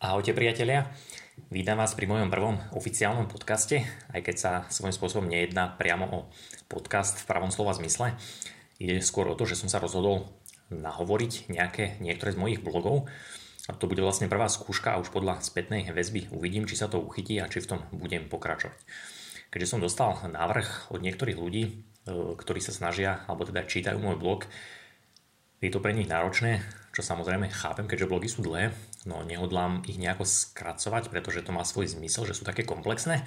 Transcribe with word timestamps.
Ahojte 0.00 0.32
priatelia, 0.32 0.88
vítam 1.52 1.76
vás 1.76 1.92
pri 1.92 2.08
mojom 2.08 2.32
prvom 2.32 2.56
oficiálnom 2.72 3.28
podcaste, 3.28 3.84
aj 4.16 4.24
keď 4.24 4.36
sa 4.40 4.52
svojím 4.72 4.96
spôsobom 4.96 5.28
nejedná 5.28 5.76
priamo 5.76 6.08
o 6.08 6.18
podcast 6.72 7.20
v 7.20 7.28
pravom 7.28 7.52
slova 7.52 7.76
zmysle. 7.76 8.16
Ide 8.80 9.04
skôr 9.04 9.28
o 9.28 9.36
to, 9.36 9.44
že 9.44 9.60
som 9.60 9.68
sa 9.68 9.76
rozhodol 9.76 10.24
nahovoriť 10.72 11.52
nejaké, 11.52 12.00
niektoré 12.00 12.32
z 12.32 12.40
mojich 12.40 12.64
blogov 12.64 13.12
a 13.68 13.76
to 13.76 13.84
bude 13.92 14.00
vlastne 14.00 14.32
prvá 14.32 14.48
skúška 14.48 14.96
a 14.96 15.00
už 15.04 15.12
podľa 15.12 15.44
spätnej 15.44 15.92
väzby 15.92 16.32
uvidím, 16.32 16.64
či 16.64 16.80
sa 16.80 16.88
to 16.88 16.96
uchytí 16.96 17.36
a 17.36 17.52
či 17.52 17.60
v 17.60 17.76
tom 17.76 17.84
budem 17.92 18.24
pokračovať. 18.24 18.80
Keďže 19.52 19.68
som 19.68 19.84
dostal 19.84 20.16
návrh 20.16 20.96
od 20.96 21.04
niektorých 21.04 21.36
ľudí, 21.36 21.64
e, 21.68 21.72
ktorí 22.40 22.64
sa 22.64 22.72
snažia, 22.72 23.28
alebo 23.28 23.44
teda 23.44 23.68
čítajú 23.68 24.00
môj 24.00 24.16
blog, 24.16 24.48
je 25.60 25.68
to 25.68 25.84
pre 25.84 25.92
nich 25.92 26.08
náročné, 26.08 26.64
čo 26.96 27.04
samozrejme 27.04 27.52
chápem, 27.52 27.84
keďže 27.84 28.08
blogy 28.08 28.28
sú 28.32 28.40
dlhé, 28.40 28.72
no 29.08 29.24
nehodlám 29.24 29.84
ich 29.88 29.96
nejako 29.96 30.28
skracovať, 30.28 31.08
pretože 31.08 31.44
to 31.44 31.54
má 31.54 31.64
svoj 31.64 31.88
zmysel, 31.88 32.28
že 32.28 32.36
sú 32.36 32.44
také 32.44 32.66
komplexné. 32.66 33.24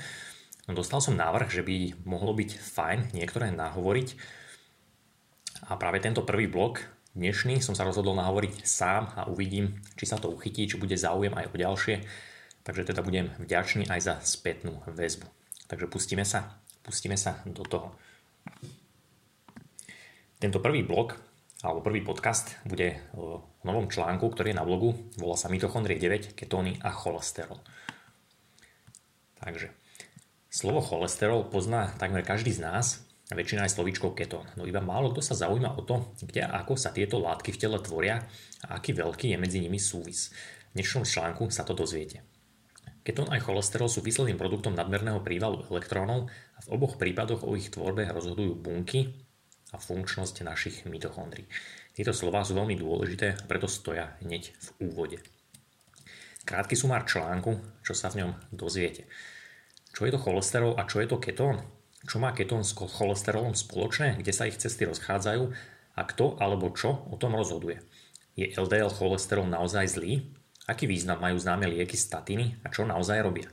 No 0.69 0.77
dostal 0.77 1.03
som 1.03 1.19
návrh, 1.19 1.49
že 1.51 1.63
by 1.65 2.05
mohlo 2.07 2.31
byť 2.31 2.55
fajn 2.55 2.99
niektoré 3.11 3.51
nahovoriť 3.51 4.15
a 5.67 5.79
práve 5.79 6.03
tento 6.03 6.23
prvý 6.23 6.47
blog 6.47 6.83
dnešný 7.13 7.61
som 7.61 7.77
sa 7.77 7.85
rozhodol 7.87 8.17
nahovoriť 8.17 8.65
sám 8.65 9.03
a 9.15 9.29
uvidím, 9.29 9.79
či 9.95 10.09
sa 10.09 10.17
to 10.17 10.33
uchytí, 10.33 10.65
či 10.67 10.81
bude 10.81 10.97
záujem 10.97 11.31
aj 11.35 11.51
o 11.51 11.55
ďalšie, 11.55 11.95
takže 12.65 12.89
teda 12.89 13.05
budem 13.05 13.31
vďačný 13.37 13.87
aj 13.87 13.99
za 14.01 14.13
spätnú 14.23 14.81
väzbu. 14.89 15.27
Takže 15.69 15.87
pustíme 15.87 16.25
sa, 16.27 16.59
pustíme 16.83 17.15
sa 17.15 17.39
do 17.47 17.63
toho. 17.63 17.95
Tento 20.43 20.59
prvý 20.59 20.83
blog 20.83 21.15
alebo 21.63 21.79
prvý 21.79 22.03
podcast 22.03 22.59
bude 22.67 22.99
o 23.15 23.47
novom 23.63 23.87
článku, 23.87 24.27
ktorý 24.27 24.51
je 24.51 24.59
na 24.59 24.67
blogu. 24.67 24.91
Volá 25.15 25.39
sa 25.39 25.47
Mitochondrie 25.47 25.95
9, 25.95 26.35
ketóny 26.35 26.75
a 26.83 26.91
cholesterol. 26.91 27.63
Takže, 29.39 29.71
slovo 30.51 30.83
cholesterol 30.83 31.47
pozná 31.47 31.95
takmer 31.95 32.27
každý 32.27 32.51
z 32.51 32.61
nás, 32.67 32.87
a 33.31 33.39
väčšina 33.39 33.65
aj 33.65 33.73
slovíčkou 33.79 34.11
ketón. 34.13 34.45
No 34.59 34.67
iba 34.67 34.83
málo 34.83 35.09
kto 35.09 35.23
sa 35.23 35.33
zaujíma 35.33 35.79
o 35.79 35.81
to, 35.87 36.11
kde 36.21 36.43
a 36.43 36.59
ako 36.59 36.75
sa 36.75 36.91
tieto 36.91 37.17
látky 37.17 37.55
v 37.55 37.61
tele 37.65 37.79
tvoria 37.79 38.21
a 38.67 38.77
aký 38.77 38.91
veľký 38.93 39.33
je 39.33 39.37
medzi 39.41 39.57
nimi 39.63 39.79
súvis. 39.79 40.35
V 40.75 40.77
dnešnom 40.77 41.07
článku 41.07 41.47
sa 41.47 41.63
to 41.63 41.71
dozviete. 41.71 42.21
Ketón 43.03 43.31
aj 43.33 43.43
cholesterol 43.43 43.91
sú 43.91 44.05
výsledným 44.05 44.39
produktom 44.39 44.77
nadmerného 44.77 45.23
prívalu 45.25 45.65
elektrónov 45.67 46.29
a 46.29 46.59
v 46.63 46.67
oboch 46.71 46.95
prípadoch 46.95 47.43
o 47.43 47.57
ich 47.57 47.67
tvorbe 47.73 48.07
rozhodujú 48.07 48.53
bunky, 48.59 49.11
a 49.73 49.77
funkčnosť 49.81 50.45
našich 50.45 50.85
mitochondrií. 50.85 51.49
Tieto 51.97 52.13
slova 52.13 52.45
sú 52.45 52.53
veľmi 52.53 52.77
dôležité 52.77 53.49
preto 53.49 53.65
stoja 53.65 54.13
hneď 54.21 54.53
v 54.53 54.67
úvode. 54.89 55.17
Krátky 56.45 56.77
sumár 56.77 57.09
článku, 57.09 57.57
čo 57.81 57.97
sa 57.97 58.13
v 58.13 58.23
ňom 58.23 58.31
dozviete. 58.53 59.09
Čo 59.93 60.05
je 60.05 60.13
to 60.13 60.23
cholesterol 60.23 60.77
a 60.77 60.85
čo 60.89 61.01
je 61.01 61.07
to 61.07 61.17
ketón? 61.17 61.61
Čo 62.03 62.19
má 62.19 62.35
ketón 62.35 62.67
s 62.67 62.75
cholesterolom 62.75 63.55
spoločné, 63.55 64.19
kde 64.19 64.33
sa 64.35 64.49
ich 64.49 64.59
cesty 64.59 64.83
rozchádzajú 64.83 65.43
a 65.95 66.01
kto 66.03 66.35
alebo 66.41 66.73
čo 66.75 67.07
o 67.07 67.15
tom 67.15 67.37
rozhoduje? 67.37 67.79
Je 68.35 68.51
LDL 68.51 68.91
cholesterol 68.91 69.45
naozaj 69.47 69.93
zlý? 69.93 70.27
Aký 70.65 70.89
význam 70.89 71.21
majú 71.21 71.37
známe 71.39 71.69
lieky 71.69 71.95
statiny 71.95 72.59
a 72.65 72.73
čo 72.73 72.83
naozaj 72.83 73.23
robia? 73.23 73.47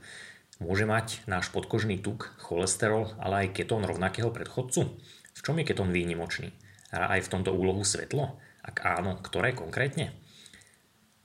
Môže 0.59 0.83
mať 0.83 1.23
náš 1.31 1.49
podkožný 1.49 2.01
tuk, 2.01 2.33
cholesterol, 2.43 3.13
ale 3.23 3.47
aj 3.47 3.55
ketón 3.55 3.87
rovnakého 3.87 4.33
predchodcu? 4.35 4.99
V 5.41 5.49
čom 5.49 5.57
je 5.57 5.65
ketón 5.65 5.89
výnimočný? 5.89 6.53
A 6.93 7.17
aj 7.17 7.25
v 7.25 7.31
tomto 7.33 7.49
úlohu 7.49 7.81
svetlo? 7.81 8.37
Ak 8.61 8.85
áno, 8.85 9.17
ktoré 9.17 9.57
konkrétne? 9.57 10.13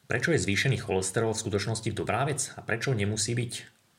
Prečo 0.08 0.32
je 0.32 0.40
zvýšený 0.40 0.80
cholesterol 0.80 1.36
v 1.36 1.42
skutočnosti 1.44 1.92
dobrá 1.92 2.24
vec 2.24 2.48
a 2.56 2.64
prečo 2.64 2.96
nemusí 2.96 3.36
byť 3.36 3.52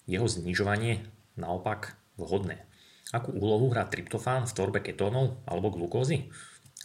jeho 0.10 0.26
znižovanie 0.26 1.06
naopak 1.38 1.94
vhodné? 2.18 2.66
Akú 3.14 3.30
úlohu 3.30 3.70
hrá 3.70 3.86
tryptofán 3.86 4.50
v 4.50 4.56
tvorbe 4.58 4.82
ketónov 4.82 5.38
alebo 5.46 5.70
glukózy? 5.70 6.34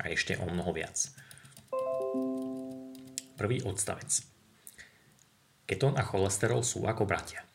A 0.04 0.12
ešte 0.12 0.36
o 0.36 0.44
mnoho 0.44 0.76
viac. 0.76 1.08
Prvý 3.40 3.64
odstavec. 3.64 4.12
Ketón 5.64 5.96
a 5.96 6.04
cholesterol 6.04 6.60
sú 6.60 6.84
ako 6.84 7.08
bratia. 7.08 7.48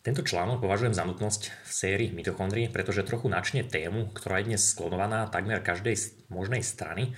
Tento 0.00 0.24
článok 0.24 0.64
považujem 0.64 0.96
za 0.96 1.04
nutnosť 1.04 1.52
v 1.52 1.70
sérii 1.70 2.08
mitochondrie, 2.08 2.72
pretože 2.72 3.04
trochu 3.04 3.28
načne 3.28 3.60
tému, 3.60 4.08
ktorá 4.16 4.40
je 4.40 4.48
dnes 4.48 4.64
sklonovaná 4.64 5.28
takmer 5.28 5.60
každej 5.60 6.24
možnej 6.32 6.64
strany 6.64 7.12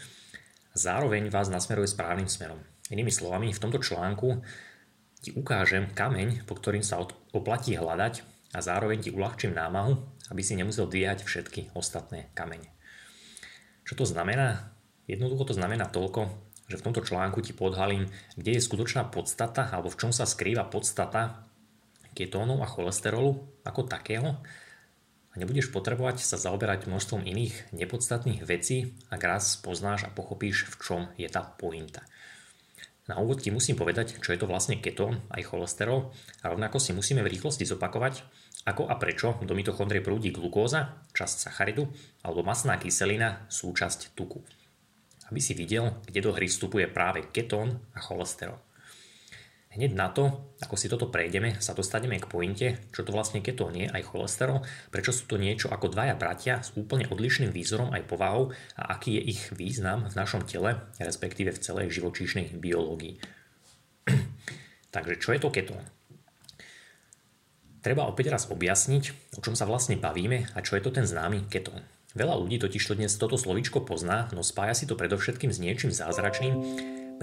zároveň 0.75 1.31
vás 1.31 1.47
nasmeruje 1.47 1.95
správnym 1.95 2.27
smerom. 2.27 2.59
Inými 2.91 3.15
slovami, 3.15 3.55
v 3.55 3.63
tomto 3.63 3.79
článku 3.79 4.43
ti 5.23 5.31
ukážem 5.31 5.95
kameň, 5.95 6.43
po 6.43 6.59
ktorým 6.59 6.83
sa 6.83 6.99
oplatí 7.31 7.79
hľadať 7.79 8.27
a 8.51 8.59
zároveň 8.59 8.99
ti 9.07 9.15
uľahčím 9.15 9.55
námahu, 9.55 10.03
aby 10.35 10.43
si 10.43 10.59
nemusel 10.59 10.91
dvíhať 10.91 11.23
všetky 11.23 11.79
ostatné 11.79 12.35
kamene. 12.35 12.67
Čo 13.87 14.03
to 14.03 14.05
znamená? 14.11 14.75
Jednoducho 15.07 15.47
to 15.47 15.55
znamená 15.55 15.87
toľko, 15.87 16.35
že 16.67 16.83
v 16.83 16.85
tomto 16.91 17.07
článku 17.07 17.47
ti 17.47 17.55
podhalím, 17.55 18.11
kde 18.35 18.59
je 18.59 18.67
skutočná 18.67 19.07
podstata 19.07 19.71
alebo 19.71 19.87
v 19.87 19.99
čom 20.03 20.11
sa 20.11 20.27
skrýva 20.27 20.67
podstata 20.67 21.52
ketónov 22.13 22.61
a 22.65 22.69
cholesterolu 22.69 23.41
ako 23.65 23.89
takého 23.89 24.41
a 25.33 25.35
nebudeš 25.41 25.73
potrebovať 25.73 26.21
sa 26.21 26.37
zaoberať 26.37 26.85
množstvom 26.85 27.25
iných 27.25 27.73
nepodstatných 27.73 28.45
vecí, 28.45 28.93
ak 29.09 29.21
raz 29.25 29.57
poznáš 29.59 30.05
a 30.05 30.13
pochopíš, 30.13 30.69
v 30.69 30.75
čom 30.81 31.01
je 31.17 31.29
tá 31.29 31.41
pointa. 31.41 32.05
Na 33.11 33.19
úvod 33.19 33.43
ti 33.43 33.51
musím 33.51 33.75
povedať, 33.75 34.23
čo 34.23 34.31
je 34.31 34.39
to 34.39 34.47
vlastne 34.47 34.79
ketón 34.79 35.19
aj 35.35 35.51
cholesterol 35.51 36.15
a 36.45 36.55
rovnako 36.55 36.79
si 36.79 36.95
musíme 36.95 37.25
v 37.27 37.35
rýchlosti 37.35 37.67
zopakovať, 37.67 38.23
ako 38.63 38.87
a 38.87 38.95
prečo 38.95 39.35
do 39.43 39.59
mitochondrie 39.59 39.99
prúdi 39.99 40.31
glukóza, 40.31 41.03
časť 41.11 41.51
sacharidu, 41.51 41.91
alebo 42.23 42.47
masná 42.47 42.79
kyselina, 42.79 43.51
súčasť 43.51 44.15
tuku. 44.15 44.39
Aby 45.27 45.41
si 45.43 45.59
videl, 45.59 45.99
kde 46.07 46.23
do 46.23 46.31
hry 46.31 46.47
vstupuje 46.47 46.87
práve 46.87 47.27
ketón 47.35 47.83
a 47.91 47.99
cholesterol. 47.99 48.63
Hneď 49.73 49.97
na 49.97 50.13
to, 50.13 50.53
ako 50.61 50.77
si 50.77 50.93
toto 50.93 51.09
prejdeme, 51.09 51.57
sa 51.57 51.73
dostaneme 51.73 52.21
k 52.21 52.29
pointe, 52.29 52.69
čo 52.93 53.09
to 53.09 53.09
vlastne 53.09 53.41
ketón 53.41 53.73
je 53.73 53.89
aj 53.89 54.05
cholesterol, 54.05 54.61
prečo 54.93 55.17
sú 55.17 55.25
to 55.25 55.41
niečo 55.41 55.73
ako 55.73 55.89
dvaja 55.89 56.13
bratia 56.13 56.61
s 56.61 56.77
úplne 56.77 57.09
odlišným 57.09 57.49
výzorom 57.57 57.89
aj 57.97 58.05
povahou 58.05 58.53
a 58.77 58.93
aký 58.93 59.17
je 59.17 59.33
ich 59.33 59.43
význam 59.57 60.05
v 60.13 60.13
našom 60.13 60.45
tele, 60.45 60.77
respektíve 61.01 61.57
v 61.57 61.63
celej 61.65 61.89
živočíšnej 61.97 62.53
biológii. 62.61 63.17
Takže 64.95 65.17
čo 65.17 65.33
je 65.33 65.41
to 65.41 65.49
ketón? 65.49 65.81
Treba 67.81 68.05
opäť 68.05 68.29
raz 68.29 68.53
objasniť, 68.53 69.35
o 69.35 69.43
čom 69.43 69.57
sa 69.57 69.65
vlastne 69.65 69.97
bavíme 69.97 70.53
a 70.53 70.61
čo 70.61 70.77
je 70.77 70.85
to 70.85 70.93
ten 70.93 71.09
známy 71.09 71.49
ketón. 71.49 71.81
Veľa 72.13 72.37
ľudí 72.37 72.61
totiž 72.61 72.85
to 72.85 72.93
dnes 72.93 73.17
toto 73.17 73.41
slovičko 73.41 73.89
pozná, 73.89 74.29
no 74.37 74.45
spája 74.45 74.77
si 74.77 74.85
to 74.85 75.01
predovšetkým 75.01 75.49
s 75.49 75.57
niečím 75.57 75.89
zázračným, 75.89 76.55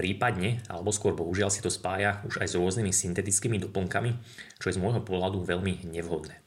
prípadne, 0.00 0.64
alebo 0.72 0.88
skôr 0.88 1.12
bohužiaľ 1.12 1.52
si 1.52 1.60
to 1.60 1.68
spája 1.68 2.24
už 2.24 2.40
aj 2.40 2.48
s 2.48 2.56
rôznymi 2.56 2.88
syntetickými 2.88 3.60
doplnkami, 3.60 4.16
čo 4.56 4.72
je 4.72 4.80
z 4.80 4.80
môjho 4.80 5.04
pohľadu 5.04 5.44
veľmi 5.44 5.84
nevhodné. 5.92 6.40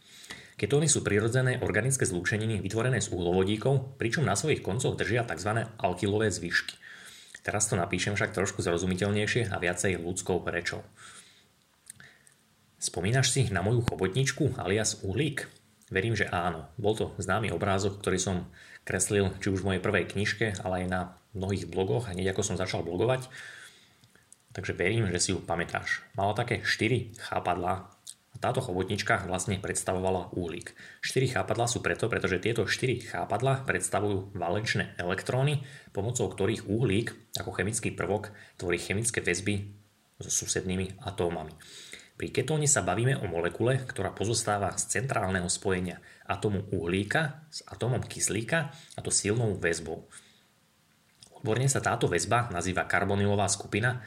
Ketóny 0.58 0.90
sú 0.90 1.06
prirodzené 1.06 1.62
organické 1.62 2.02
zlúčeniny 2.02 2.66
vytvorené 2.66 2.97
z 2.97 3.14
uhlovodíkov, 3.14 4.02
pričom 4.02 4.25
na 4.25 4.34
svojich 4.34 4.66
koncoch 4.66 4.97
držia 4.97 5.22
tzv. 5.30 5.69
alkylové 5.78 6.34
zvyšky. 6.34 6.81
Teraz 7.46 7.69
to 7.69 7.78
napíšem 7.78 8.18
však 8.18 8.34
trošku 8.34 8.66
zrozumiteľnejšie 8.66 9.53
a 9.53 9.62
viacej 9.62 10.02
ľudskou 10.02 10.41
rečou. 10.50 10.81
Spomínaš 12.81 13.30
si 13.30 13.46
na 13.53 13.62
moju 13.62 13.85
chobotničku 13.85 14.58
alias 14.58 15.06
uhlík? 15.06 15.46
Verím, 15.94 16.18
že 16.18 16.25
áno. 16.25 16.74
Bol 16.81 16.97
to 16.97 17.06
známy 17.22 17.53
obrázok, 17.53 18.02
ktorý 18.02 18.18
som 18.18 18.35
kreslil 18.81 19.30
či 19.40 19.53
už 19.53 19.62
v 19.62 19.68
mojej 19.75 19.81
prvej 19.84 20.09
knižke, 20.09 20.58
ale 20.66 20.84
aj 20.84 20.88
na 20.90 21.02
mnohých 21.33 21.69
blogoch, 21.69 22.09
hneď 22.09 22.33
ako 22.33 22.41
som 22.41 22.55
začal 22.55 22.85
blogovať. 22.85 23.29
Takže 24.53 24.77
verím, 24.77 25.09
že 25.09 25.19
si 25.19 25.29
ju 25.33 25.41
pamätáš. 25.41 26.05
Mala 26.13 26.38
také 26.38 26.61
4 26.61 27.17
chápadlá 27.17 27.90
a 28.34 28.35
táto 28.41 28.61
chobotnička 28.61 29.25
vlastne 29.29 29.58
predstavovala 29.58 30.34
uhlík. 30.34 30.73
4 31.02 31.37
chápadlá 31.37 31.66
sú 31.69 31.81
preto, 31.81 32.09
pretože 32.09 32.41
tieto 32.41 32.66
4 32.66 33.13
chápadlá 33.13 33.66
predstavujú 33.66 34.34
valenčné 34.37 34.93
elektróny, 34.97 35.66
pomocou 35.93 36.29
ktorých 36.29 36.69
uhlík 36.69 37.13
ako 37.37 37.49
chemický 37.53 37.93
prvok 37.93 38.34
tvorí 38.58 38.78
chemické 38.78 39.22
väzby 39.22 39.69
so 40.22 40.29
susednými 40.29 41.02
atómami. 41.02 41.53
Pri 42.13 42.29
ketóne 42.29 42.69
sa 42.69 42.85
bavíme 42.85 43.17
o 43.17 43.25
molekule, 43.25 43.81
ktorá 43.90 44.13
pozostáva 44.13 44.69
z 44.78 45.02
centrálneho 45.02 45.49
spojenia 45.49 45.97
atomu 46.29 46.69
uhlíka 46.69 47.41
s 47.49 47.66
atomom 47.66 48.05
kyslíka 48.05 48.69
a 48.69 48.99
to 49.02 49.09
silnou 49.09 49.58
väzbou. 49.58 50.05
Odborne 51.43 51.67
sa 51.67 51.84
táto 51.84 52.07
väzba 52.07 52.47
nazýva 52.55 52.87
karbonylová 52.87 53.51
skupina 53.51 53.99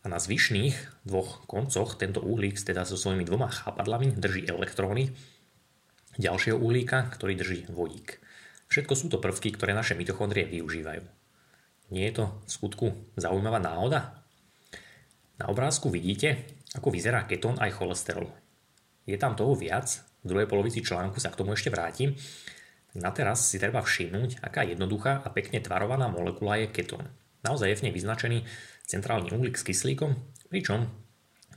a 0.00 0.06
na 0.06 0.22
zvyšných 0.22 1.02
dvoch 1.02 1.42
koncoch 1.50 1.98
tento 1.98 2.22
uhlík 2.22 2.54
teda 2.62 2.86
so 2.86 2.94
svojimi 2.94 3.26
dvoma 3.26 3.50
chápadlami 3.50 4.14
drží 4.14 4.46
elektróny 4.46 5.10
ďalšieho 6.14 6.54
uhlíka, 6.54 7.10
ktorý 7.10 7.34
drží 7.34 7.66
vodík. 7.74 8.22
Všetko 8.70 8.94
sú 8.94 9.10
to 9.10 9.18
prvky, 9.18 9.50
ktoré 9.50 9.74
naše 9.74 9.98
mitochondrie 9.98 10.46
využívajú. 10.46 11.02
Nie 11.90 12.14
je 12.14 12.22
to 12.22 12.24
v 12.30 12.50
skutku 12.54 12.86
zaujímavá 13.18 13.58
náhoda? 13.58 14.22
Na 15.42 15.50
obrázku 15.50 15.90
vidíte, 15.90 16.54
Ako 16.78 16.94
vyzerá 16.94 17.26
ketón 17.26 17.58
aj 17.58 17.82
cholesterol? 17.82 18.30
Je 19.10 19.18
tam 19.18 19.34
toho 19.34 19.58
viac, 19.58 20.06
v 20.22 20.30
druhej 20.30 20.46
polovici 20.46 20.86
článku 20.86 21.18
sa 21.18 21.34
k 21.34 21.38
tomu 21.42 21.58
ešte 21.58 21.74
vrátim. 21.74 22.14
Na 22.96 23.12
teraz 23.12 23.44
si 23.44 23.60
treba 23.60 23.84
všimnúť, 23.84 24.40
aká 24.40 24.64
jednoduchá 24.64 25.20
a 25.20 25.28
pekne 25.28 25.60
tvarovaná 25.60 26.08
molekula 26.08 26.64
je 26.64 26.72
ketón. 26.72 27.04
Naozaj 27.44 27.68
je 27.68 27.78
v 27.78 27.84
nej 27.88 27.94
vyznačený 27.94 28.38
centrálny 28.88 29.28
uhlík 29.34 29.60
s 29.60 29.66
kyslíkom, 29.66 30.16
pričom 30.48 30.88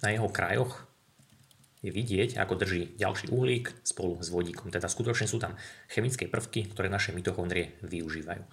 na 0.04 0.10
jeho 0.12 0.28
krajoch 0.28 0.92
je 1.82 1.90
vidieť, 1.90 2.38
ako 2.38 2.62
drží 2.62 2.94
ďalší 3.00 3.34
uhlík 3.34 3.74
spolu 3.82 4.22
s 4.22 4.30
vodíkom. 4.30 4.70
Teda 4.70 4.86
skutočne 4.86 5.26
sú 5.26 5.42
tam 5.42 5.58
chemické 5.90 6.30
prvky, 6.30 6.70
ktoré 6.70 6.94
naše 6.94 7.10
mitochondrie 7.10 7.80
využívajú. 7.82 8.44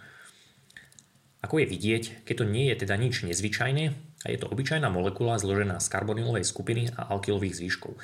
Ako 1.39 1.63
je 1.63 1.67
vidieť, 1.71 2.27
keď 2.27 2.35
to 2.35 2.45
nie 2.49 2.67
je 2.73 2.83
teda 2.83 2.99
nič 2.99 3.23
nezvyčajné 3.23 3.85
a 4.25 4.27
je 4.33 4.39
to 4.41 4.51
obyčajná 4.51 4.91
molekula 4.91 5.39
zložená 5.39 5.79
z 5.79 5.87
karbonylovej 5.93 6.43
skupiny 6.43 6.91
a 6.97 7.15
alkylových 7.15 7.63
zvyškov. 7.63 7.95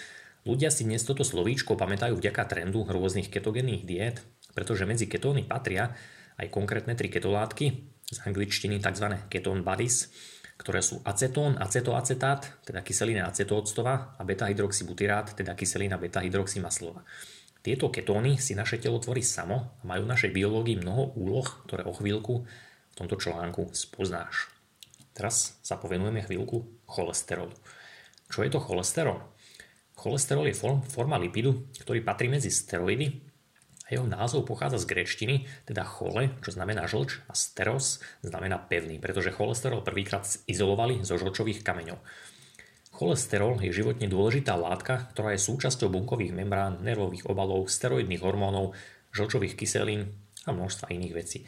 Ľudia 0.44 0.69
si 0.69 0.85
dnes 0.85 1.03
toto 1.03 1.25
slovíčko 1.25 1.75
pamätajú 1.75 2.20
vďaka 2.20 2.44
trendu 2.44 2.85
rôznych 2.85 3.32
ketogénnych 3.32 3.88
diét, 3.88 4.20
pretože 4.55 4.89
medzi 4.89 5.11
ketóny 5.11 5.45
patria 5.45 5.93
aj 6.39 6.51
konkrétne 6.51 6.95
tri 6.95 7.11
ketolátky, 7.11 7.67
z 8.05 8.19
angličtiny 8.25 8.79
tzv. 8.79 9.27
ketone 9.33 9.65
bodies, 9.65 10.12
ktoré 10.55 10.85
sú 10.85 11.03
acetón, 11.03 11.59
acetoacetát, 11.59 12.62
teda 12.62 12.81
kyselina 12.87 13.27
acetóoctová 13.27 14.15
a 14.15 14.23
beta-hydroxybutyrát, 14.23 15.35
teda 15.35 15.56
kyselina 15.59 15.99
beta-hydroxymaslová. 15.99 17.03
Tieto 17.65 17.89
ketóny 17.89 18.37
si 18.37 18.53
naše 18.53 18.77
telo 18.77 19.01
tvorí 19.01 19.25
samo 19.25 19.81
a 19.81 19.83
majú 19.89 20.05
v 20.05 20.12
našej 20.12 20.31
biológii 20.37 20.85
mnoho 20.85 21.17
úloh, 21.17 21.49
ktoré 21.65 21.83
o 21.89 21.97
chvíľku 21.97 22.45
v 22.45 22.95
tomto 22.95 23.17
článku 23.17 23.73
spoznáš. 23.73 24.53
Teraz 25.17 25.59
sa 25.65 25.81
povenujeme 25.81 26.23
chvíľku 26.23 26.85
cholesterolu. 26.87 27.56
Čo 28.29 28.45
je 28.45 28.51
to 28.53 28.61
cholesterol? 28.61 29.33
Cholesterol 29.97 30.51
je 30.51 30.59
forma 30.91 31.17
lipidu, 31.17 31.71
ktorý 31.81 32.05
patrí 32.05 32.29
medzi 32.29 32.51
steroidy 32.53 33.34
a 33.85 33.89
jeho 33.93 34.09
názov 34.09 34.49
pochádza 34.49 34.81
z 34.81 34.89
gréčtiny, 34.89 35.35
teda 35.69 35.85
chole, 35.85 36.33
čo 36.41 36.57
znamená 36.57 36.89
žlč, 36.89 37.21
a 37.29 37.37
steros 37.37 38.01
znamená 38.25 38.57
pevný, 38.57 38.97
pretože 38.97 39.33
cholesterol 39.33 39.85
prvýkrát 39.85 40.25
izolovali 40.49 41.05
zo 41.05 41.21
žlčových 41.21 41.61
kameňov. 41.61 42.01
Cholesterol 42.95 43.59
je 43.61 43.75
životne 43.75 44.07
dôležitá 44.07 44.55
látka, 44.55 45.11
ktorá 45.13 45.35
je 45.35 45.43
súčasťou 45.43 45.91
bunkových 45.91 46.33
membrán, 46.33 46.81
nervových 46.81 47.27
obalov, 47.27 47.67
steroidných 47.67 48.23
hormónov, 48.23 48.73
žlčových 49.11 49.59
kyselín 49.59 50.15
a 50.47 50.55
množstva 50.55 50.95
iných 50.95 51.15
vecí. 51.15 51.39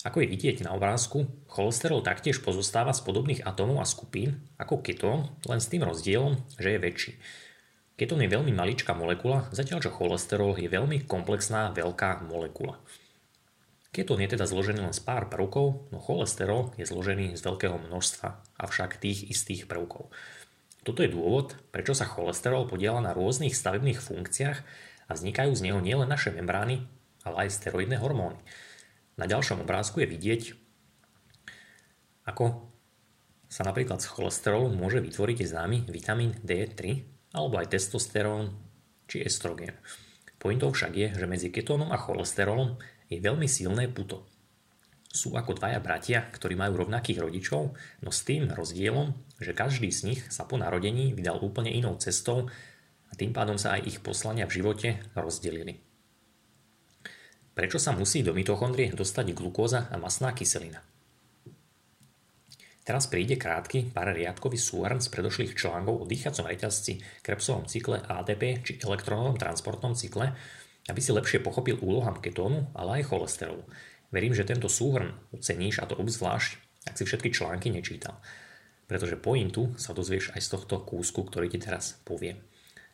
Ako 0.00 0.24
je 0.24 0.32
vidieť 0.32 0.64
na 0.64 0.72
obrázku, 0.72 1.28
cholesterol 1.44 2.00
taktiež 2.00 2.40
pozostáva 2.40 2.96
z 2.96 3.04
podobných 3.04 3.44
atómov 3.44 3.84
a 3.84 3.88
skupín 3.88 4.48
ako 4.56 4.80
ketón, 4.80 5.28
len 5.44 5.60
s 5.60 5.68
tým 5.68 5.84
rozdielom, 5.84 6.40
že 6.56 6.72
je 6.72 6.78
väčší. 6.80 7.12
Ketón 8.00 8.24
je 8.24 8.32
veľmi 8.32 8.56
maličká 8.56 8.96
molekula, 8.96 9.44
zatiaľ 9.52 9.84
čo 9.84 9.92
cholesterol 9.92 10.56
je 10.56 10.72
veľmi 10.72 11.04
komplexná 11.04 11.68
veľká 11.76 12.24
molekula. 12.24 12.80
Ketón 13.92 14.24
je 14.24 14.32
teda 14.32 14.48
zložený 14.48 14.88
len 14.88 14.96
z 14.96 15.04
pár 15.04 15.28
prvkov, 15.28 15.92
no 15.92 16.00
cholesterol 16.00 16.72
je 16.80 16.88
zložený 16.88 17.36
z 17.36 17.44
veľkého 17.44 17.76
množstva, 17.76 18.56
avšak 18.56 18.96
tých 18.96 19.28
istých 19.28 19.68
prvkov. 19.68 20.08
Toto 20.80 21.04
je 21.04 21.12
dôvod, 21.12 21.60
prečo 21.76 21.92
sa 21.92 22.08
cholesterol 22.08 22.64
podiela 22.64 23.04
na 23.04 23.12
rôznych 23.12 23.52
stavebných 23.52 24.00
funkciách 24.00 24.58
a 25.04 25.10
vznikajú 25.12 25.52
z 25.52 25.68
neho 25.68 25.84
nielen 25.84 26.08
naše 26.08 26.32
membrány, 26.32 26.88
ale 27.20 27.44
aj 27.44 27.52
steroidné 27.52 28.00
hormóny. 28.00 28.40
Na 29.20 29.28
ďalšom 29.28 29.60
obrázku 29.60 30.00
je 30.00 30.08
vidieť, 30.08 30.42
ako 32.24 32.64
sa 33.52 33.60
napríklad 33.60 34.00
z 34.00 34.08
cholesterolu 34.08 34.72
môže 34.72 35.04
vytvoriť 35.04 35.44
známy 35.44 35.84
vitamín 35.92 36.32
D3 36.40 37.19
alebo 37.34 37.58
aj 37.58 37.74
testosterón 37.74 38.54
či 39.06 39.22
estrogén. 39.26 39.74
Pointou 40.40 40.72
však 40.72 40.92
je, 40.96 41.08
že 41.12 41.26
medzi 41.28 41.52
ketónom 41.52 41.92
a 41.92 42.00
cholesterolom 42.00 42.80
je 43.12 43.20
veľmi 43.20 43.44
silné 43.44 43.90
puto. 43.92 44.24
Sú 45.10 45.34
ako 45.34 45.58
dvaja 45.58 45.82
bratia, 45.82 46.22
ktorí 46.30 46.54
majú 46.54 46.86
rovnakých 46.86 47.18
rodičov, 47.18 47.74
no 47.74 48.10
s 48.14 48.22
tým 48.22 48.46
rozdielom, 48.46 49.10
že 49.42 49.52
každý 49.58 49.90
z 49.90 50.00
nich 50.06 50.20
sa 50.30 50.46
po 50.46 50.54
narodení 50.54 51.10
vydal 51.10 51.42
úplne 51.42 51.74
inou 51.74 51.98
cestou 51.98 52.46
a 53.10 53.12
tým 53.18 53.34
pádom 53.34 53.58
sa 53.58 53.74
aj 53.74 53.90
ich 53.90 53.98
poslania 53.98 54.46
v 54.46 54.62
živote 54.62 54.88
rozdelili. 55.18 55.82
Prečo 57.50 57.82
sa 57.82 57.90
musí 57.90 58.22
do 58.22 58.30
mitochondrie 58.30 58.94
dostať 58.94 59.34
glukóza 59.34 59.90
a 59.90 59.98
masná 59.98 60.30
kyselina? 60.30 60.89
Teraz 62.80 63.12
príde 63.12 63.36
krátky 63.36 63.92
pár 63.92 64.16
riadkový 64.16 64.56
súhrn 64.56 65.04
z 65.04 65.12
predošlých 65.12 65.52
článkov 65.52 66.00
o 66.00 66.08
dýchacom 66.08 66.48
reťazci, 66.48 67.20
krepsovom 67.20 67.68
cykle 67.68 68.00
ATP 68.00 68.64
či 68.64 68.72
elektronovom 68.80 69.36
transportnom 69.36 69.92
cykle, 69.92 70.32
aby 70.88 71.00
si 71.04 71.12
lepšie 71.12 71.44
pochopil 71.44 71.76
úlohám 71.84 72.24
ketónu, 72.24 72.72
ale 72.72 73.00
aj 73.00 73.12
cholesterolu. 73.12 73.68
Verím, 74.10 74.32
že 74.32 74.48
tento 74.48 74.66
súhrn 74.66 75.12
oceníš 75.30 75.84
a 75.84 75.86
to 75.86 75.94
obzvlášť, 76.00 76.56
ak 76.88 76.96
si 76.96 77.04
všetky 77.04 77.30
články 77.30 77.68
nečítal. 77.68 78.18
Pretože 78.88 79.20
pointu 79.20 79.76
sa 79.78 79.94
dozvieš 79.94 80.34
aj 80.34 80.40
z 80.40 80.48
tohto 80.56 80.82
kúsku, 80.82 81.22
ktorý 81.22 81.52
ti 81.52 81.60
teraz 81.62 82.00
poviem. 82.02 82.42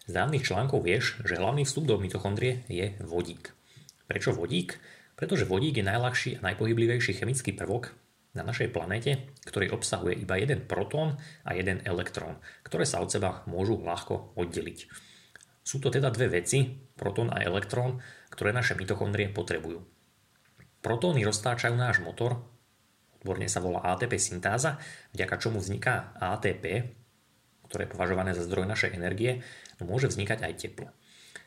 Z 0.04 0.12
dávnych 0.12 0.44
článkov 0.44 0.84
vieš, 0.84 1.18
že 1.24 1.38
hlavný 1.38 1.64
vstup 1.64 1.88
do 1.88 1.96
mitochondrie 1.96 2.66
je 2.68 2.94
vodík. 3.00 3.54
Prečo 4.10 4.36
vodík? 4.36 4.76
Pretože 5.16 5.48
vodík 5.48 5.80
je 5.80 5.88
najľahší 5.88 6.30
a 6.38 6.44
najpohyblivejší 6.52 7.16
chemický 7.16 7.56
prvok 7.56 7.96
na 8.36 8.44
našej 8.44 8.68
planete, 8.70 9.32
ktorý 9.48 9.72
obsahuje 9.72 10.20
iba 10.20 10.36
jeden 10.36 10.68
protón 10.68 11.16
a 11.42 11.56
jeden 11.56 11.80
elektrón, 11.88 12.36
ktoré 12.62 12.84
sa 12.84 13.00
od 13.00 13.08
seba 13.08 13.40
môžu 13.48 13.80
ľahko 13.80 14.36
oddeliť. 14.36 14.78
Sú 15.66 15.82
to 15.82 15.90
teda 15.90 16.12
dve 16.14 16.30
veci, 16.30 16.68
protón 16.94 17.32
a 17.32 17.42
elektrón, 17.42 17.98
ktoré 18.30 18.52
naše 18.52 18.78
mitochondrie 18.78 19.32
potrebujú. 19.32 19.82
Protóny 20.84 21.26
roztáčajú 21.26 21.74
náš 21.74 21.98
motor, 21.98 22.38
odborne 23.18 23.50
sa 23.50 23.58
volá 23.58 23.82
ATP 23.82 24.14
syntáza, 24.22 24.78
vďaka 25.10 25.34
čomu 25.42 25.58
vzniká 25.58 26.14
ATP, 26.22 26.94
ktoré 27.66 27.90
je 27.90 27.92
považované 27.98 28.30
za 28.30 28.46
zdroj 28.46 28.70
našej 28.70 28.94
energie, 28.94 29.42
no 29.82 29.90
môže 29.90 30.06
vznikať 30.06 30.46
aj 30.46 30.54
teplo. 30.54 30.94